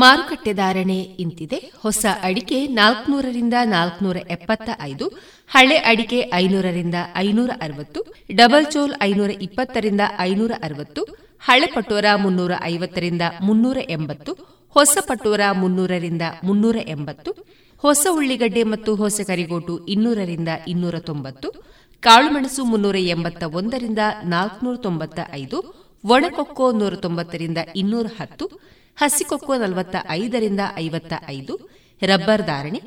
[0.00, 1.58] ಮಾರುಕಟ್ಟೆ ಧಾರಣೆ ಇಂತಿದೆ.
[1.82, 5.06] ಹೊಸ ಅಡಿಕೆ ನಾಲ್ಕನೂರರಿಂದ ನಾಲ್ಕನೂರ ಎಪ್ಪತ್ತ ಐದು
[5.50, 8.00] ಹಳೆ ಅಡಿಕೆ ಐನೂರರಿಂದ ಐನೂರ ಅರವತ್ತು
[8.34, 11.02] ಡಬಲ್ ಚೋಲ್ ಐನೂರ ಇಪ್ಪತ್ತರಿಂದ ಐನೂರ ಅರವತ್ತು
[11.42, 14.32] ಹಳೆ ಪಟೋರ ಮುನ್ನೂರ ಐವತ್ತರಿಂದ ಮುನ್ನೂರ ಎಂಬತ್ತು
[14.76, 17.30] ಹೊಸ ಪಟೋರ ಮುನ್ನೂರರಿಂದ ಮುನ್ನೂರ ಎಂಬತ್ತು
[17.84, 21.48] ಹೊಸ ಉಳ್ಳಿಗಡ್ಡೆ ಮತ್ತು ಹೊಸ ಕರಿಗೋಟು ಇನ್ನೂರರಿಂದ ಇನ್ನೂರ ತೊಂಬತ್ತು
[22.02, 25.58] ಕಾಳುಮೆಣಸು ಮುನ್ನೂರ ಎಂಬತ್ತ ಒಂದರಿಂದ ನಾಲ್ಕುನೂರ ತೊಂಬತ್ತ ಐದು
[26.04, 28.46] ಒಣಕೊಕ್ಕೋ ನೂರ ತೊಂಬತ್ತರಿಂದ ಇನ್ನೂರ ಹತ್ತು
[29.00, 31.54] ಹಸಿಕೊಕ್ಕೋ ನಲವತ್ತ ಐದರಿಂದ ಐವತ್ತ ಐದು
[32.02, 32.80] ರಬ್ಬರ್ ಧಾರಣೆ,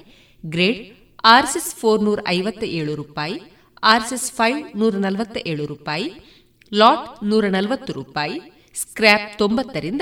[0.46, 3.42] ಗ್ರೇಡ್, ಆರ್ಎಸ್ಎಸ್ ಫೋರ್ ನೂರ ಐವತ್ತ ಏಳು ರೂಪಾಯಿ,
[3.84, 6.38] ಆರ್ಎಸ್ಎಸ್ ಫೈವ್ ನೂರ ನಲವತ್ತ ಏಳು ರೂಪಾಯಿ,
[6.74, 8.40] ಲಾಟ್ ನೂರ ನಲವತ್ತು ರೂಪಾಯಿ,
[8.76, 10.02] ಸ್ಕ್ರ್ಯಾಪ್ ತೊಂಬತ್ತರಿಂದ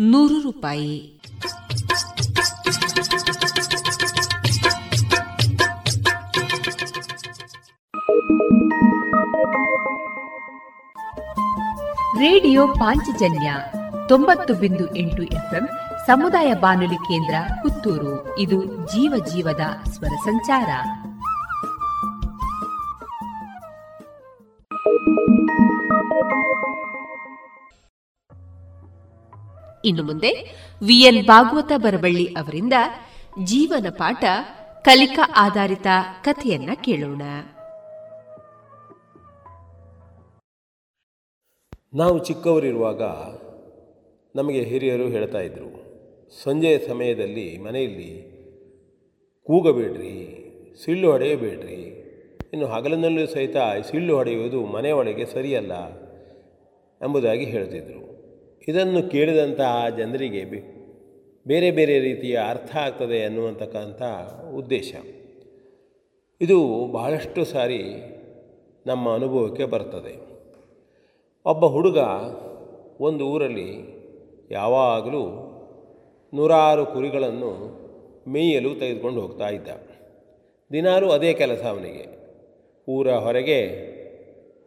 [0.00, 1.20] ನೂರು ರೂಪಾಯಿ.
[12.18, 13.54] ರೇಡಿಯೋ ಪಾಂಚಜನ್ಯ
[14.12, 15.68] ತೊಂಬತ್ತು ಬಿಂದು ಎಂಟು ಎಫ್ಎಂ
[16.06, 18.38] ಸಮುದಾಯ ಬಾನುಲಿ ಕೇಂದ್ರ ಪುತ್ತೂರು.
[18.38, 20.68] ಇದು ಜೀವ ಜೀವದ ಸ್ವರ ಸಂಚಾರ.
[29.84, 30.30] ಇನ್ನು ಮುಂದೆ
[30.86, 32.72] ವಿಎನ್ ಭಾಗವತ ಬರಬಳ್ಳಿ ಅವರಿಂದ
[33.44, 34.24] ಜೀವನ ಪಾಠ
[34.84, 35.86] ಕಲಿಕಾ ಆಧಾರಿತ
[36.24, 37.22] ಕಥೆಯನ್ನ ಕೇಳೋಣ.
[41.94, 43.02] ನಾವು ಚಿಕ್ಕವರಿರುವಾಗ
[44.34, 45.82] ನಮಗೆ ಹಿರಿಯರು ಹೇಳ್ತಾ ಇದ್ದರು
[46.42, 48.32] ಸಂಜೆಯ ಸಮಯದಲ್ಲಿ ಮನೆಯಲ್ಲಿ
[49.46, 50.14] ಕೂಗಬೇಡ್ರಿ,
[50.84, 51.82] ಸಿಳ್ಳು ಹೊಡೆಯಬೇಡ್ರಿ.
[52.52, 53.56] ಇನ್ನು ಹಗಲಿನಲ್ಲೂ ಸಹಿತ
[53.90, 55.72] ಸಿಳ್ಳು ಹೊಡೆಯುವುದು ಮನೆಯೊಳಗೆ ಸರಿಯಲ್ಲ
[57.04, 58.02] ಎಂಬುದಾಗಿ ಹೇಳ್ತಿದ್ದರು
[58.68, 60.44] ಇದನ್ನು ಕೇಳಿದಂತಹ ಜನರಿಗೆ
[61.46, 64.02] ಬೇರೆ ಬೇರೆ ರೀತಿಯ ಅರ್ಥ ಆಗ್ತದೆ ಅನ್ನುವಂತಕ್ಕಂಥ
[64.54, 64.94] ಉದ್ದೇಶ.
[66.40, 67.82] ಇದು ಬಹಳಷ್ಟು ಸಾರಿ
[68.86, 70.14] ನಮ್ಮ ಅನುಭವಕ್ಕೆ ಬರ್ತದೆ.
[71.46, 71.98] ಒಬ್ಬ ಹುಡುಗ
[73.00, 74.01] ಒಂದು ಊರಲ್ಲಿ
[74.50, 75.24] ಯಾವಾಗಲೂ
[76.34, 77.82] ನೂರಾರು ಕುರಿಗಳನ್ನು
[78.28, 79.68] ಮೇಯಲು ತೆಗೆದುಕೊಂಡು ಹೋಗ್ತಾ ಇದ್ದ.
[80.72, 82.04] ದಿನಾಲೂ ಅದೇ ಕೆಲಸ ಅವನಿಗೆ.
[82.88, 83.60] ಊರ ಹೊರಗೆ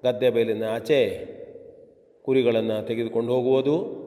[0.03, 0.99] ಗದ್ದೆ ಬೈಲಿನ ಆಚೆ
[2.23, 4.05] ಕುರಿಗಳನ್ನು ತೆಗೆದುಕೊಂಡು ಹೋಗುವುದು,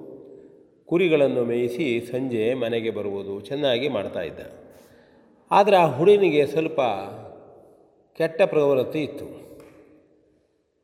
[0.86, 4.40] ಕುರಿಗಳನ್ನು ಮೇಯಿಸಿ ಸಂಜೆ ಮನೆಗೆ ಬರುವುದು ಚೆನ್ನಾಗಿ ಮಾಡ್ತಾ ಇದ್ದ.
[5.50, 6.80] ಆದರೆ ಆ ಹುಡುಗನಿಗೆ ಸ್ವಲ್ಪ
[8.14, 9.48] ಕೆಟ್ಟ ಪ್ರವೃತ್ತಿ ಇತ್ತು.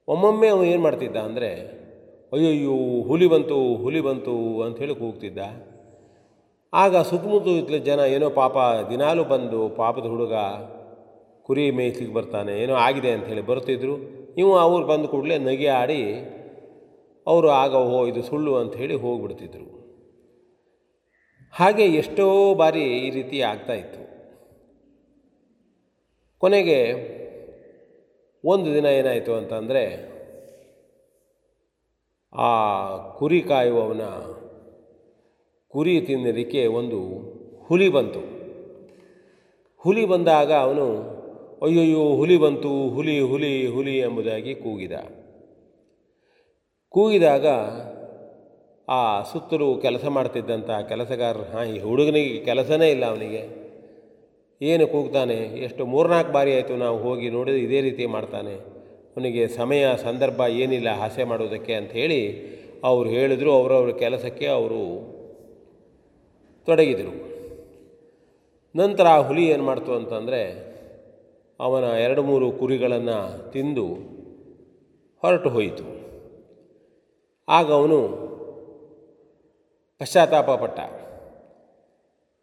[0.09, 1.84] ಒಮ್ಮೊಮ್ಮೆ ಅವನು ಏನು ಮಾಡ್ತಿದ್ದ ಅಂದರೆ
[2.35, 2.77] ಅಯ್ಯಯ್ಯೋ,
[3.09, 4.35] ಹುಲಿ ಬಂತು ಹುಲಿ ಬಂತು
[4.65, 5.41] ಅಂತ ಹೇಳಿ ಕೂಗ್ತಿದ್ದ
[6.73, 8.57] ಆಗ ಸುತ್ತಮುತ್ತ ಜನ ಏನೋ ಪಾಪ,
[8.91, 10.35] ದಿನಾಲು ಬಂದು ಪಾಪದ ಹುಡುಗ
[11.47, 13.95] ಕುರಿ ಮೇಯ್ಸಿಗೆ ಬರ್ತಾನೆ, ಏನೋ ಆಗಿದೆ ಅಂಥೇಳಿ ಬರ್ತಿದ್ರು
[14.43, 16.01] ಇವು ಅವ್ರು ಬಂದ ಕೂಡಲೇ ನಗೆ ಆಡಿ
[17.27, 19.67] ಅವರು ಆಗ ಓ ಇದು ಸುಳ್ಳು ಅಂತ ಹೇಳಿ ಹೋಗ್ಬಿಡ್ತಿದ್ರು.
[21.55, 22.27] ಹಾಗೆ ಎಷ್ಟೋ
[22.61, 24.03] ಬಾರಿ ಈ ರೀತಿ ಆಗ್ತಾಯಿತ್ತು
[26.43, 26.79] ಕೊನೆಗೆ
[28.45, 29.85] ಒಂದು ದಿನ ಏನಾಯಿತು ಅಂತಂದರೆ
[32.37, 34.01] ಆ ಕುರಿ ಕಾಯುವವನ
[35.69, 37.01] ಕುರಿ ತಿನ್ನಲಿಕ್ಕೆ ಒಂದು
[37.67, 38.35] ಹುಲಿ ಬಂತು.
[39.79, 41.15] ಹುಲಿ ಬಂದಾಗ ಅವನು,
[41.63, 44.93] ಅಯ್ಯಯ್ಯೋ, ಹುಲಿ ಬಂತು, ಹುಲಿ ಹುಲಿ ಹುಲಿ ಎಂಬುದಾಗಿ ಕೂಗಿದ.
[46.89, 47.47] ಕೂಗಿದಾಗ
[48.89, 53.65] ಆ ಸುತ್ತಲೂ ಕೆಲಸ ಮಾಡ್ತಿದ್ದಂಥ ಕೆಲಸಗಾರರು, ಹಾಂ, ಈ ಹುಡುಗನಿಗೆ ಕೆಲಸನೇ ಇಲ್ಲ ಅವನಿಗೆ.
[54.63, 55.35] ಏನು ಕೂಗ್ತಾನೆ?
[55.35, 58.74] ಎಷ್ಟು ಮೂರ್ನಾಲ್ಕು ಬಾರಿ ಆಯಿತು ನಾವು ಹೋಗಿ ನೋಡಿದ್ರೆ ಇದೇ ರೀತಿ ಮಾಡ್ತಾನೆ.
[59.17, 62.21] ಅವನಿಗೆ ಸಮಯ, ಸಂದರ್ಭ ಏನಿಲ್ಲ, ಹಾಸ್ಯ ಮಾಡೋದಕ್ಕೆ ಅಂತ ಹೇಳಿ
[62.85, 64.81] ಅವ್ರು ಹೇಳಿದ್ರು, ಅವರವ್ರ ಕೆಲಸಕ್ಕೆ ಅವರು
[66.65, 67.13] ತೊಡಗಿದರು.
[68.77, 70.41] ನಂತರ ಆ ಹುಲಿ ಏನು ಮಾಡ್ತು ಅಂತಂದರೆ
[71.61, 73.19] ಅವನ ಎರಡು ಮೂರು ಕುರಿಗಳನ್ನು
[73.53, 73.87] ತಿಂದು
[75.23, 75.87] ಹೊರಟು ಹೋಯಿತು.
[77.49, 77.99] ಆಗ ಅವನು
[80.01, 80.81] ಪಶ್ಚಾತ್ತಾಪ ಪಟ್ಟ.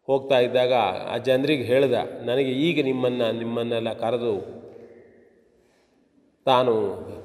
[0.08, 0.72] ಹೋಗ್ತಾ ಇದ್ದಾಗ
[1.08, 4.61] ಆ ಜನರಿಗೆ ಹೇಳ್ದ, ನನಗೆ ಈಗ ನಿಮ್ಮನ್ನು, ನಿಮ್ಮನ್ನೆಲ್ಲ ಕರೆದು
[6.46, 6.74] ತಾನು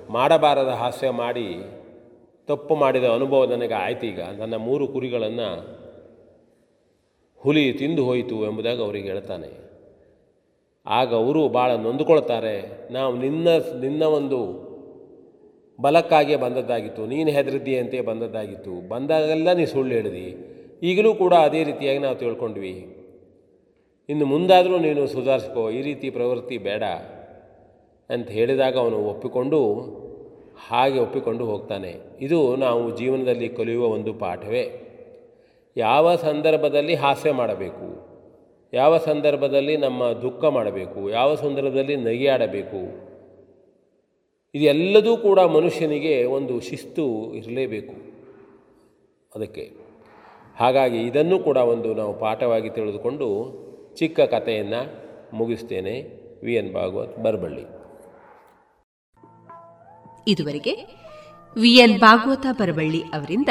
[0.09, 1.47] ಮಾಡಬಾರದ ಹಾಸ್ಯ ಮಾಡಿ
[2.47, 4.21] ತಪ್ಪು ಮಾಡಿದ ಅನುಭವ ನನಗೆ ಆಯ್ತು ಈಗ.
[4.21, 5.49] ನನ್ನ ಮೂರು ಕುರಿಗಳನ್ನು
[7.41, 9.49] ಹುಲಿ ತಿಂದು ಹೋಯಿತು ಎಂಬುದಾಗಿ ಅವರಿಗೆ ಹೇಳ್ತಾನೆ.
[10.85, 12.55] ಆಗ ಅವರು ಭಾಳ ನೊಂದುಕೊಳ್ತಾರೆ,
[12.93, 13.47] ನಾವು ನಿನ್ನ
[13.81, 14.39] ನಿನ್ನ ಒಂದು
[15.81, 18.89] ಬಲಕ್ಕಾಗಿಯೇ ಬಂದದ್ದಾಗಿತ್ತು, ನೀನು ಹೆದರಿದ್ದೀಯಂತೆ ಬಂದದ್ದಾಗಿತ್ತು.
[18.89, 20.27] ಬಂದಾಗೆಲ್ಲ ನೀ ಸುಳ್ಳು ಹೇಳಿದಿ.
[20.83, 22.75] ಈಗಲೂ ಕೂಡ ಅದೇ ರೀತಿಯಾಗಿ ನಾವು ತಿಳ್ಕೊಂಡ್ವಿ.
[24.09, 26.83] ಇನ್ನು ಮುಂದಾದರೂ ನೀನು ಸುಧಾರಿಸ್ಕೋ, ಈ ರೀತಿ ಪ್ರವೃತ್ತಿ ಬೇಡ.
[28.09, 29.73] ಅಂತ ಹೇಳಿದಾಗ ಅವನು ಒಪ್ಪಿಕೊಂಡು
[30.67, 31.95] ಹಾಗೆ ಒಪ್ಪಿಕೊಂಡು ಹೋಗ್ತಾನೆ.
[32.21, 34.83] ಇದು ನಾವು ಜೀವನದಲ್ಲಿ ಕಲಿಯುವ ಒಂದು ಪಾಠವೇ.
[35.77, 38.07] ಯಾವ ಸಂದರ್ಭದಲ್ಲಿ ಹಾಸ್ಯ ಮಾಡಬೇಕು?
[38.73, 41.09] ಯಾವ ಸಂದರ್ಭದಲ್ಲಿ ನಮ್ಮ ದುಃಖ ಮಾಡಬೇಕು?
[41.09, 43.07] ಯಾವ ಸಂದರ್ಭದಲ್ಲಿ ನಗೆಯಾಡಬೇಕು?
[44.55, 47.93] ಇದೆಲ್ಲದೂ ಕೂಡ ಮನುಷ್ಯನಿಗೆ ಒಂದು ಶಿಸ್ತು ಇರಲೇಬೇಕು.
[49.35, 49.71] ಅದಕ್ಕೆ
[50.57, 53.53] ಹಾಗಾಗಿ ಇದನ್ನು ಕೂಡ ಒಂದು ನಾವು ಪಾಠವಾಗಿ ತಿಳಿದುಕೊಂಡು
[53.95, 54.93] ಚಿಕ್ಕ ಕಥೆಯನ್ನು
[55.33, 56.27] ಮುಗಿಸ್ತೇನೆ.
[56.43, 57.76] V N Bhagwat, Barballi.
[60.27, 60.73] ಇದುವರೆಗೆ
[61.55, 63.49] ವಿಎನ್ ಭಾಗವತ ಬರವಳ್ಳಿ ಅವರಿಂದ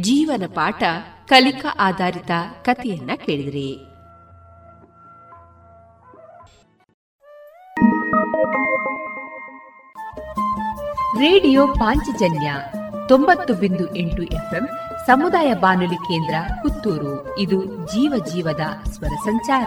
[0.00, 0.82] ಜೀವನ ಪಾಠ
[1.26, 2.30] ಕಲಿಕಾ ಆಧಾರಿತ
[2.62, 3.78] ಕಥೆಯನ್ನ ಕೇಳಿದ್ರಿ.
[11.18, 12.54] ರೇಡಿಯೋ ಪಾಂಚಜನ್ಯ
[13.08, 14.68] ತೊಂಬತ್ತು ಬಿಂದು ಎಂಟು ಎಫ್ಎಂ
[15.06, 17.38] ಸಮುದಾಯ ಬಾನುಲಿ ಕೇಂದ್ರ ಪುತ್ತೂರು.
[17.38, 18.60] ಇದು ಜೀವ ಜೀವದ
[18.90, 19.66] ಸ್ವರ ಸಂಚಾರ.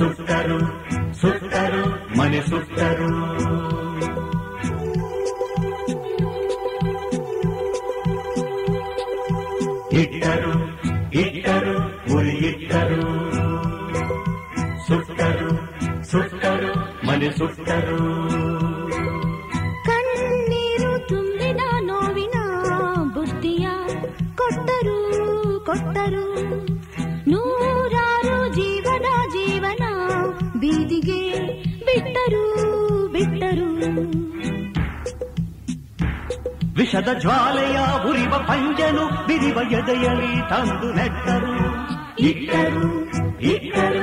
[0.00, 0.58] ಸುಟ್ಟರು
[1.20, 1.82] ಸುಟ್ಟರು
[2.18, 3.08] ಮನೆ ಸುಟ್ಟರು
[10.00, 10.52] ಇಟ್ಟರು
[11.22, 11.74] ಇಟ್ಟರು
[12.08, 13.02] ಗುರಿ ಇಟ್ಟರು
[14.86, 15.50] ಸುಟ್ಟರು
[16.02, 16.72] ಸುಟ್ಟರು
[17.06, 17.98] ಮನೆ ಸುಟ್ಟರು
[36.90, 41.56] ವಿಷದ ಜ್ವಾಲೆಯ ಉರಿವ ಪಂಜನು ಬಿರಿವ ಎದೆಯಲಿ ತಂದು ನೆಟ್ಟರು.
[42.18, 43.10] ಇಟ್ಟರು
[43.40, 43.99] ಇಟ್ಟರು.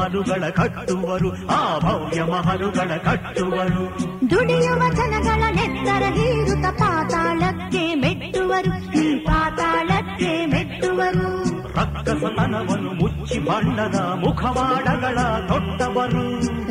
[0.00, 3.82] ಮಹರುಗಳ ಕಟ್ಟುವರು ಆ ಭವ್ಯ ಮಹರುಗಳ ಕಟ್ಟುವರು
[4.30, 11.28] ದುಡಿಯುವ ಜನಗಳ ನೆತ್ತರ ಹೀರುತ ಪಾತಾಳಕ್ಕೆ ಮೆಟ್ಟುವರು ಈ ಪಾತಾಳಕ್ಕೆ ಮೆಟ್ಟುವರು
[11.76, 16.24] ರಕ್ಕಸತನವನ್ನು ಮುಚ್ಚ ಮುಚ್ಚಿ ಬಣ್ಣದ ಮುಖವಾಡಗಳ ತೊಟ್ಟವರು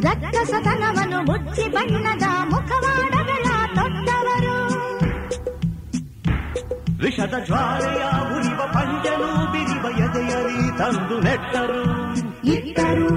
[0.07, 3.45] ರಕ್ಕಸತನವನ್ನು ಮುಚ್ಚಿ ಬಣ್ಣದ ಮುಖವಾಡಗಳ
[3.77, 4.55] ತೊಟ್ಟವರು
[6.99, 8.03] ವಿಷದ ಜ್ವಾಲೆಯ
[8.33, 11.81] ಉರಿವ ಪಂಜನು ಬಿರಿವ ಎದೆಯಲಿ ತಂದು ನೆಟ್ಟರು
[12.53, 13.09] ಇಟ್ಟರು ಇಟ್ಟರು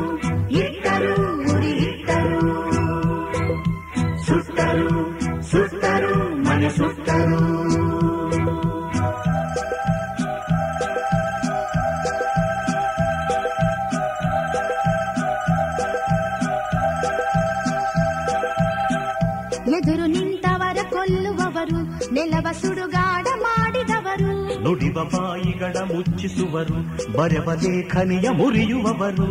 [26.03, 26.77] ಬಾಯಿಗಳ ಮುಚ್ಚಿಸುವರು
[27.15, 29.27] ಬರೆವ ಲೇಖನಿಯ ಮುರಿಯುವವರು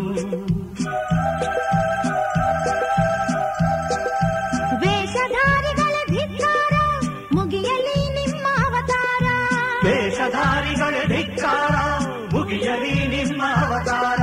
[4.82, 6.74] ವೇಷಧಾರಿಗಳ ಧಿಕ್ಕಾರ
[7.36, 9.26] ಮುಗಿಯಲಿ ನಿಮ್ಮ ಅವತಾರ
[9.86, 11.74] ವೇಷಧಾರಿಗಳ ಧಿಕ್ಕಾರ
[12.34, 14.20] ಮುಗಿಯಲಿ ನಿಮ್ಮ ಅವತಾರ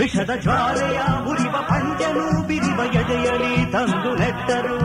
[0.00, 0.98] ವಿಷದ ಜ್ವಾಲೆಯ
[1.30, 4.76] ಉರಿವ ಪಂಜನು ಬಿರಿವ ಎದೆಯಲಿ ತಂದು ನೆಟ್ಟರು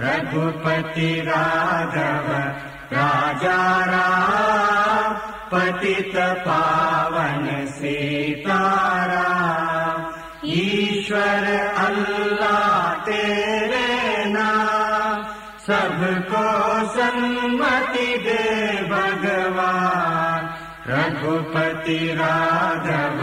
[0.00, 2.28] रघुपति राघव
[2.96, 5.14] राजा राम
[5.52, 8.56] पतित पावन सीताराम
[10.44, 11.44] ईश्वर
[14.26, 15.22] नाम।
[15.66, 16.46] सबको
[16.88, 18.44] सन्मति दे
[18.82, 20.42] भगवान।
[20.88, 23.22] रघुपति राघव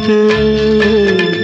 [0.00, 1.39] மனது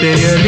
[0.00, 0.47] ಜೊತೆಯಲ್ಲಿ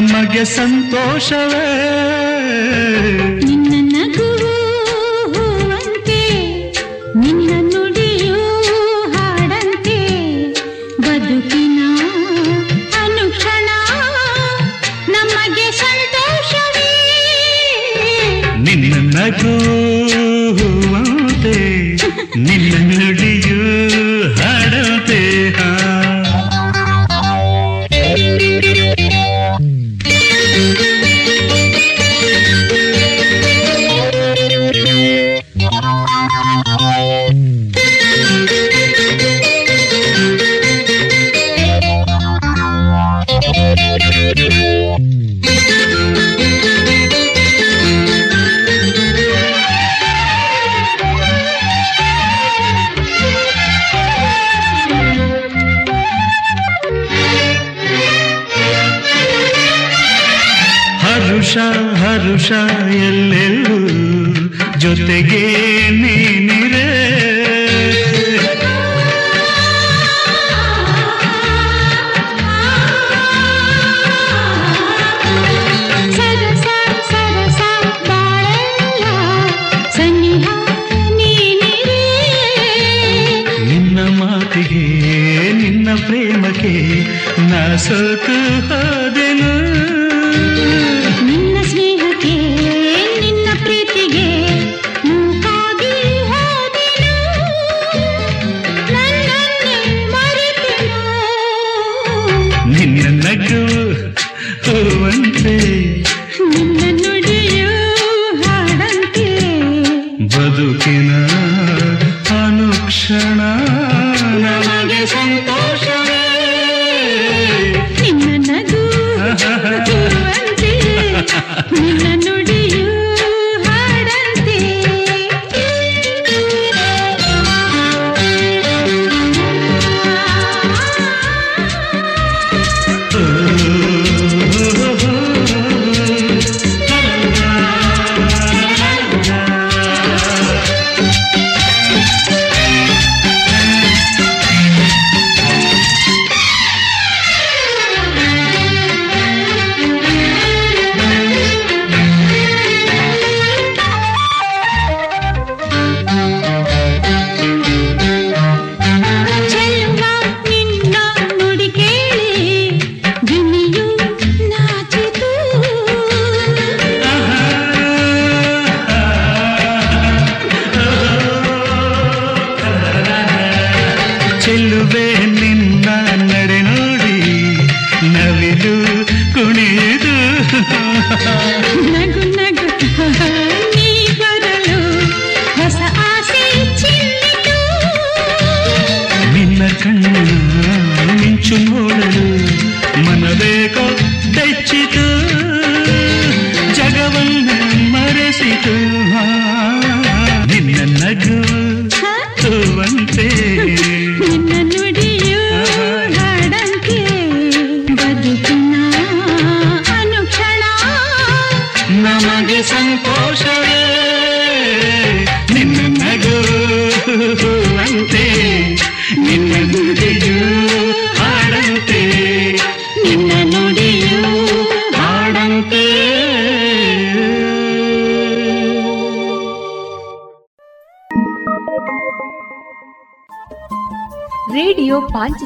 [0.00, 1.66] नमे सतोषवे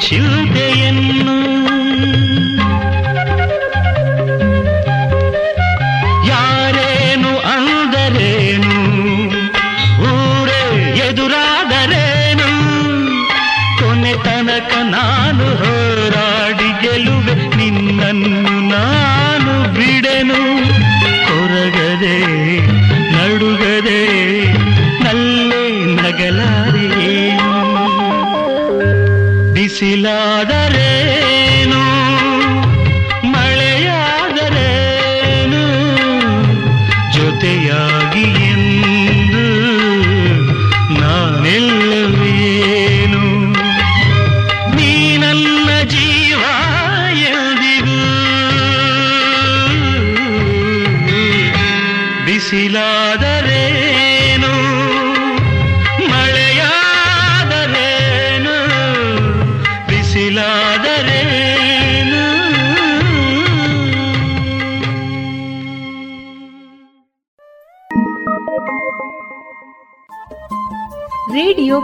[0.00, 1.39] ಚಿಂತೆಯನ್ನು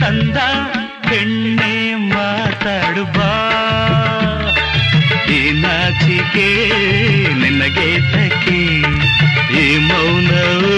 [0.00, 0.38] ತಂದ
[1.08, 1.74] ಹೆಣ್ಣೆ
[2.12, 3.30] ಮಾತಾಡು ಬಾ
[5.36, 6.48] ಈ ನಾಚಿಕೆ
[7.40, 8.60] ನಿನಗೆ ತಕೆ
[9.62, 10.76] ಈ ಮೌನವು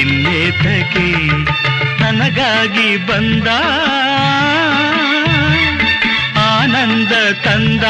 [0.00, 1.08] ಇನ್ನೇತಕೆ
[2.02, 3.48] ನನಗಾಗಿ ಬಂದ
[6.48, 7.12] ಆನಂದ
[7.44, 7.84] ತಂದ.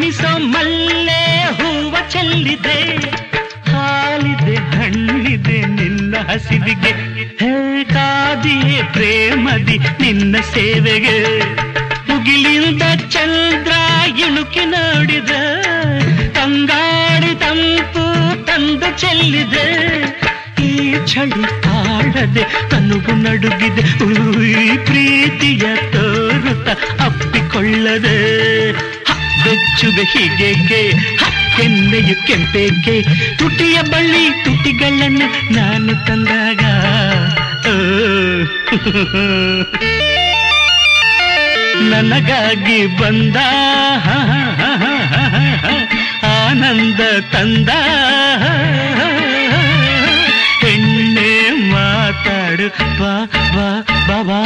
[0.00, 1.22] ಘಮಿಸೋ ಮಲ್ಲೆ
[1.56, 2.76] ಹೂವ ಚೆಲ್ಲಿದೆ,
[3.70, 6.92] ಹಾಲಿದೆ, ಹಣ್ಣಿದೆ, ನಿನ್ನ ಹಸಿವಿಗೆ.
[7.40, 11.16] ಹೇಳ್ತಾದಿಯೇ ಪ್ರೇಮದಿ ನಿನ್ನ ಸೇವೆಗೆ.
[12.08, 12.82] ಮುಗಿಲಿಂದ
[13.14, 13.72] ಚಂದ್ರ
[14.24, 15.32] ಇಣುಕಿ ನೋಡಿದ,
[16.38, 18.06] ತಂಗಾಡಿ ತಂಪು
[18.46, 19.66] ತಂದು ಚೆಲ್ಲಿದೆ.
[20.68, 20.72] ಈ
[21.12, 23.84] ಚಳಿ ಕಾಡದೆ ತನುಗು ನಡುಗಿದೆ
[24.86, 26.68] ಪ್ರೀತಿಯ ತೋರುತ್ತ
[27.02, 28.18] ಅಪ್ಪಿಕೊಳ್ಳದೆ.
[29.50, 30.92] ಹ, ಬೆಚ್ಚುಗೆ ಹೀಗೇಕೆ
[31.56, 33.02] ಕೆನ್ನೆಯು ಕೆಂಪೇಕೆ?
[33.36, 36.60] ತುಟಿಯ ಬಳ್ಳಿ ತುಟಿಗಳನ್ನು ನಾನು ತಂದಾಗ.
[41.80, 43.36] ನನಗಾಗಿ ಬಂದ.
[46.24, 47.00] ಆನಂದ
[47.32, 47.68] ತಂದ.
[50.60, 52.68] ಹೆಣ್ಣೆ ಮಾತಾಡು.
[52.68, 53.24] ಬಾ
[54.08, 54.44] ಬಾ ಬಾ.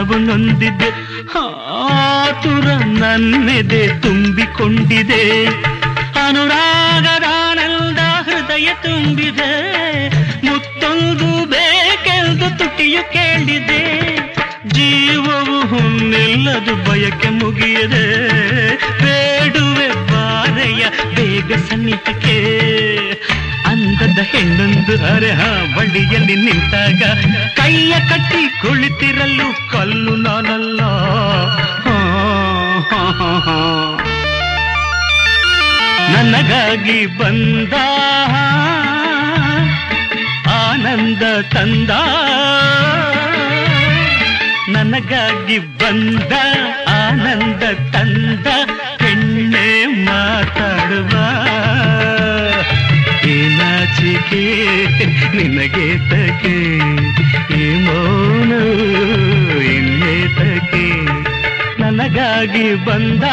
[0.00, 0.88] ಮನವು ನೊಂದಿದೆ
[1.36, 2.66] ಆತುರ
[3.00, 5.22] ನನ್ನೆದೆ ತುಂಬಿಕೊಂಡಿದೆ
[6.22, 7.98] ಅನುರಾಗದಾನಂದ
[8.28, 9.50] ಹೃದಯ ತುಂಬಿದೆ
[10.46, 13.82] ಮುತ್ತೊಂದು ಬೇಕೆಂದು ತುಟಿಯು ಕೇಳಿದೆ
[14.68, 18.06] ಜೀವವು ಹುನ್ನೆಲ್ಲದು ಬಯಕೆ ಮುಗಿಯದೆ
[19.02, 20.82] ಬೇಡುವೆ ಬಾರೆಯ
[21.16, 22.89] ಬೇಗ ಸನ್ನಿಹಕ್ಕೆ ಅಂದದ
[24.23, 25.39] ಹೆಣ್ಣೊಂದು ಅರೆಹ
[25.77, 27.03] ಬಳ್ಳಿಯಲ್ಲಿ ನಿಂತಾಗ.
[27.55, 30.81] ಕೈಯ ಕಟ್ಟಿ ಕುಳಿತಿರಲು ಕಲ್ಲು ನಾನಲ್ಲ.
[36.15, 37.73] ನನಗಾಗಿ ಬಂದ
[40.49, 41.89] ಆನಂದ ತಂದ.
[44.75, 46.33] ನನಗಾಗಿ ಬಂದ
[46.87, 48.47] ಆನಂದ ತಂದ.
[49.01, 51.09] ಹೆಣ್ಣೆ ಮಾತಾಡುವ
[53.81, 54.41] ನಾಚಿಕೆ
[55.33, 56.57] ನಿನಗೆ ತಕೆ
[57.55, 58.51] ಈ ಮೌನ
[59.69, 60.83] ಇನ್ನೇತಕೆ
[61.79, 63.23] ನನಗಾಗಿ ಬಂದ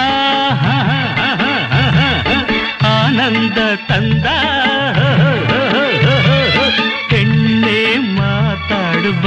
[2.92, 3.58] ಆನಂದ
[3.88, 4.26] ತಂದ
[7.12, 7.80] ಹೆಣ್ಣೆ
[8.16, 9.26] ಮಾತಾಡುವ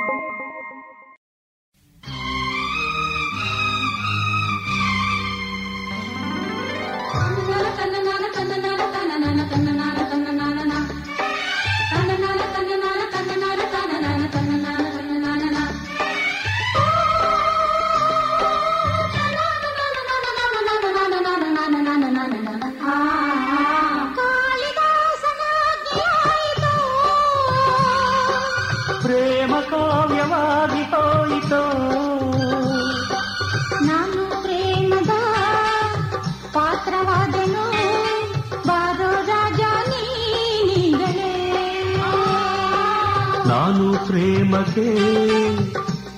[43.71, 44.85] ನಾನು ಪ್ರೇಮಕ್ಕೆ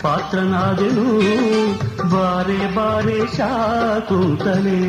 [0.01, 1.03] ಪಾತ್ರನಾದೆನು
[2.11, 4.79] ಬಾರೆ ಬಾರೆ ಶಾಕುಂತಲೇ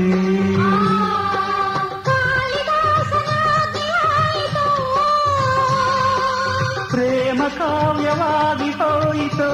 [6.91, 9.53] ಪ್ರೇಮ ಕಾವ್ಯವಾಗಿ ಹೋಯಿತೋ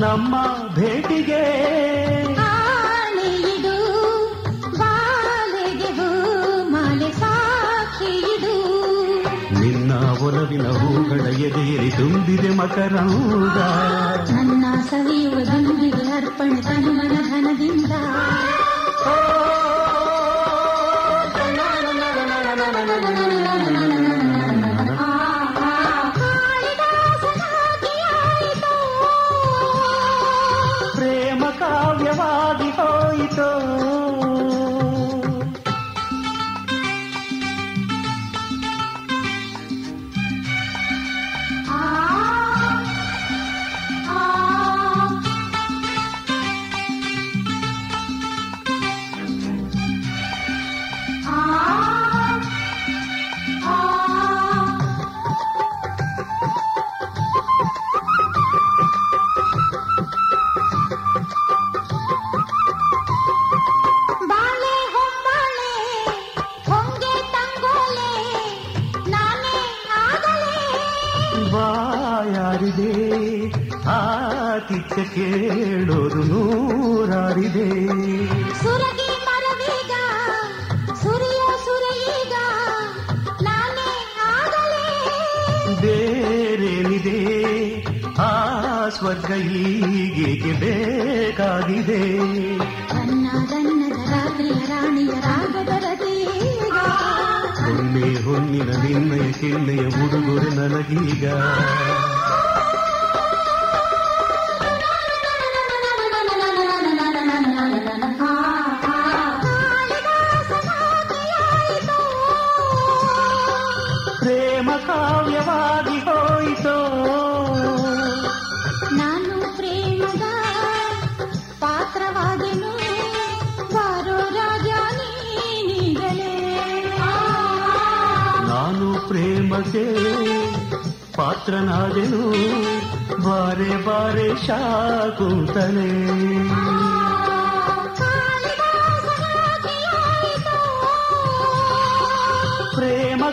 [0.00, 0.34] ನಮ್ಮ
[0.74, 1.42] ಭೇಟಿಗೆ
[6.72, 8.54] ಮಾಲೆ ಸಾಕ್ಷಿದು
[9.60, 13.58] ನಿನ್ನ ಒಲವಿನ ಹೂಗಳ ಎದೆಯಲಿ ತುಂಬಿದೆ ಮಕರಂಗ
[14.30, 17.92] ನನ್ನ ಸವಿಯುವ ಗಂಬಿಗೆ ಅರ್ಪಣೆ ತನುಮನ ಧನದಿಂದ
[19.06, 19.16] ಓ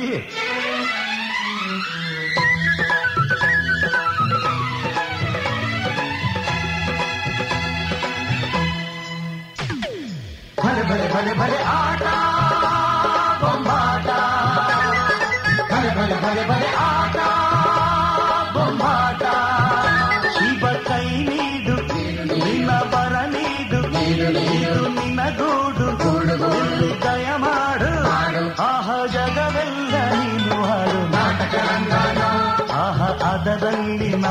[0.00, 0.69] aqui.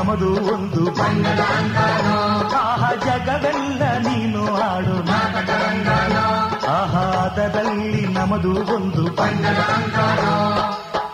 [0.00, 1.42] ನಮದು ಒಂದು ಬಣ್ಣದ
[2.58, 5.50] ಆಹ ಜಗವೆಲ್ಲ ನೀನು ಹಾಡು ನಾಟಕ
[6.68, 9.60] ಆಹ ಅದರಲ್ಲಿ ನಮದು ಒಂದು ಬಣ್ಣದ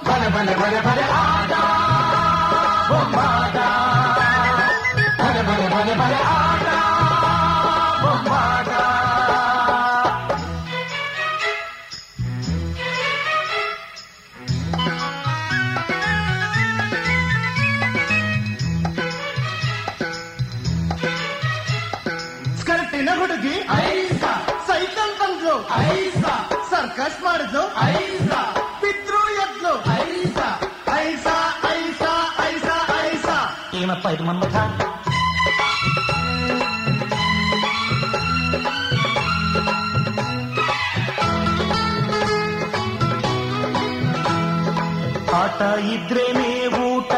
[0.07, 1.53] ಬಲ ಬಲ ಬಲ ಬಲ ಆಟ
[2.91, 3.57] ಬೊಮ್ಮಾಟ
[5.21, 6.15] ಬಲ ಬಲ ಬಲ ಬಲ
[26.96, 28.32] ಸರ್ಕಸ್ ಮಾಡಿದ್ಲು ಐಸ
[28.84, 30.38] ಬಿದ್ರು ಎದ್ಲು ಐಸ
[31.00, 31.28] ಐಸ
[31.72, 32.04] ಐಸ
[32.46, 32.68] ಐಸ
[33.02, 33.28] ಐಸ
[33.82, 34.56] ಏನಪ್ಪ ಇದು ಮನ್ಮಥ
[45.40, 45.62] ಆಟ
[45.94, 46.52] ಇದ್ರೇನೆ
[46.86, 47.12] ಊಟ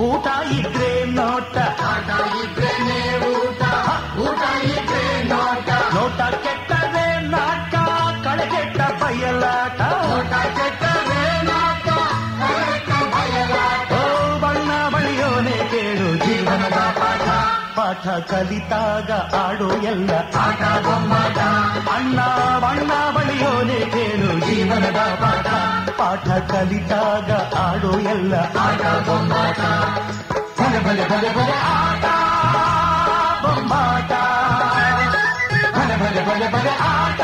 [0.00, 0.26] ಊಟ
[0.58, 1.56] ಇದ್ರೆ ನೋಟ
[1.88, 2.10] ಆಟ
[2.42, 3.00] ಇದ್ರೇನೆ
[3.32, 3.62] ಊಟ
[4.24, 5.02] ಊಟ ಇದ್ರೆ
[5.32, 6.20] ನೋಟ ನೋಟ
[18.33, 20.11] ಕಲಿತಾಗ ಆಡೋ ಎಲ್ಲ
[20.43, 21.37] ಆಟ ಬೊಮ್ಮಾಟ
[21.95, 22.19] ಅಣ್ಣ
[22.63, 25.47] ಬಣ್ಣ ಬಳಿಯೋನೆ ಕೇಳು ಜೀವನದ ಪಾಠ.
[25.99, 27.29] ಪಾಠ ಕಲಿತಾಗ
[27.63, 28.33] ಆಡೋ ಎಲ್ಲ
[28.63, 29.59] ಆಟ ಬೊಮ್ಮಾಟ
[30.59, 32.05] ಬಲೆ ಬಲೆ ಬಲೆ ಬಲೆ ಆಟ
[33.43, 34.11] ಬೊಮ್ಮಾಟ
[35.75, 37.21] ಬಲೆ ಬಲೆ ಬಲೆ ಬಲೆ ಆಟ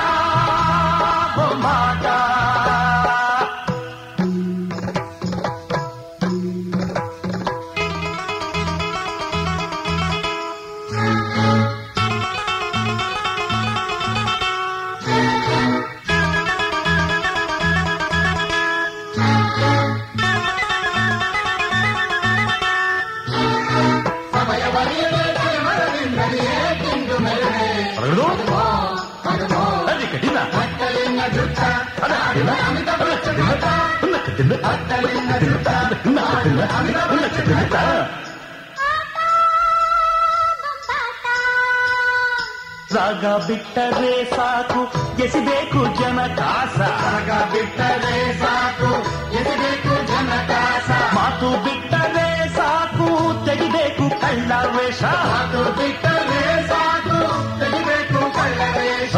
[42.94, 44.81] ರಾಗ ಬಿಟ್ಟರೆ ಸಾಕು
[45.23, 48.90] ಎಸಿಬೇಕು ಜನ ಕಾಸ ರಾಗ ಬಿಟ್ಟರೆ ಸಾಕು
[49.39, 53.09] ಎಸಿಬೇಕು ಜನ ಕಾಸ ಮಾತು ಬಿಟ್ಟರೆ ಸಾಕು
[53.47, 57.19] ತೆಗಿಬೇಕು ಕಳ್ಳ ವೇಷ ಮಾತು ಬಿಟ್ಟರೆ ಸಾಕು
[57.61, 59.15] ತೆಗಿಬೇಕು ಕಳ್ಳ ವೇಷ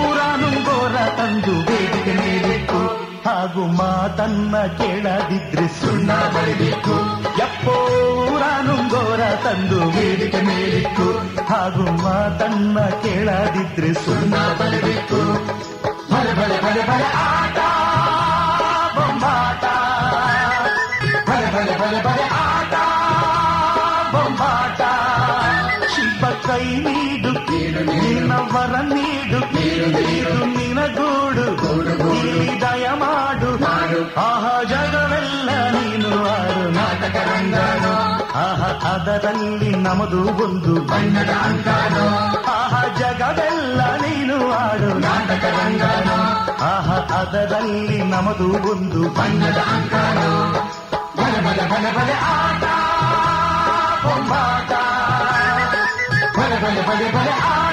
[0.00, 1.81] ಊರ ನುಂಗೋರ ತಂದು ವೇದಿಕೆ ಮೇಲಿಟ್ಟು
[3.43, 6.95] ಹಾಗೂ ಮಾತನ್ನ ಕೇಳದಿದ್ರೆ ಸುಣ್ಣ ಬಳಿಬೇಕು
[7.45, 7.73] ಎಪ್ಪೋ
[8.25, 11.07] ಊರ ನುಂಗೋರ ತಂದು ವೇದಿಕೆ ಮೇಲಿಟ್ಟು
[11.49, 15.19] ಹಾಗೂ ಮಾತನ್ನ ಕೇಳದಿದ್ರೆ ಸುಣ್ಣ ಬಳಿಬೇಕು
[16.11, 17.59] ಬಲೆ ಬಲೆ ಬಲೆ ಬಲೆ ಆಟ
[18.97, 19.65] ಬೊಂಬಾಟ
[21.27, 22.75] ಬಲೆ ಬಲೆ ಬಲೆ ಬಲೆ ಆಟ
[24.13, 24.81] ಬೊಂಬಾಟ
[25.95, 27.33] ಶಿವ ಕೈ ನೀಡು
[27.91, 29.41] ನಿನ್ನ ವರ ನೀಡು
[30.09, 31.47] ಇದು ನಿನಗೂಡು
[32.23, 33.51] ಇಲ್ಲಿ ದಯ ಮಾಡು.
[34.19, 36.63] ಆಹ ಜಗವೆಲ್ಲ ನೀನು ಆರು.
[38.35, 38.61] ಆಹ
[38.93, 42.05] ಅದರಲ್ಲಿ ನಮದು ಒಂದು ಬಣ್ಣದ ಅಂಗಾನು
[42.51, 44.89] ಆಹ ಜಗವೆಲ್ಲ ನೀನು ಆಡು.
[46.63, 46.89] ಆಹ
[47.19, 50.29] ಅದರಲ್ಲಿ ನಮದು ಒಂದು ಬಣ್ಣದ ಅಂಗಾನು
[51.17, 52.63] ಬಲ ಬಲ ಬಲ ಬಲ ಆಟ.
[54.05, 54.71] ಬೊಂಬಾಟ.
[56.37, 57.72] ಬಲ ಬಲ ಬಲ ಬಲೆ ಆಟ.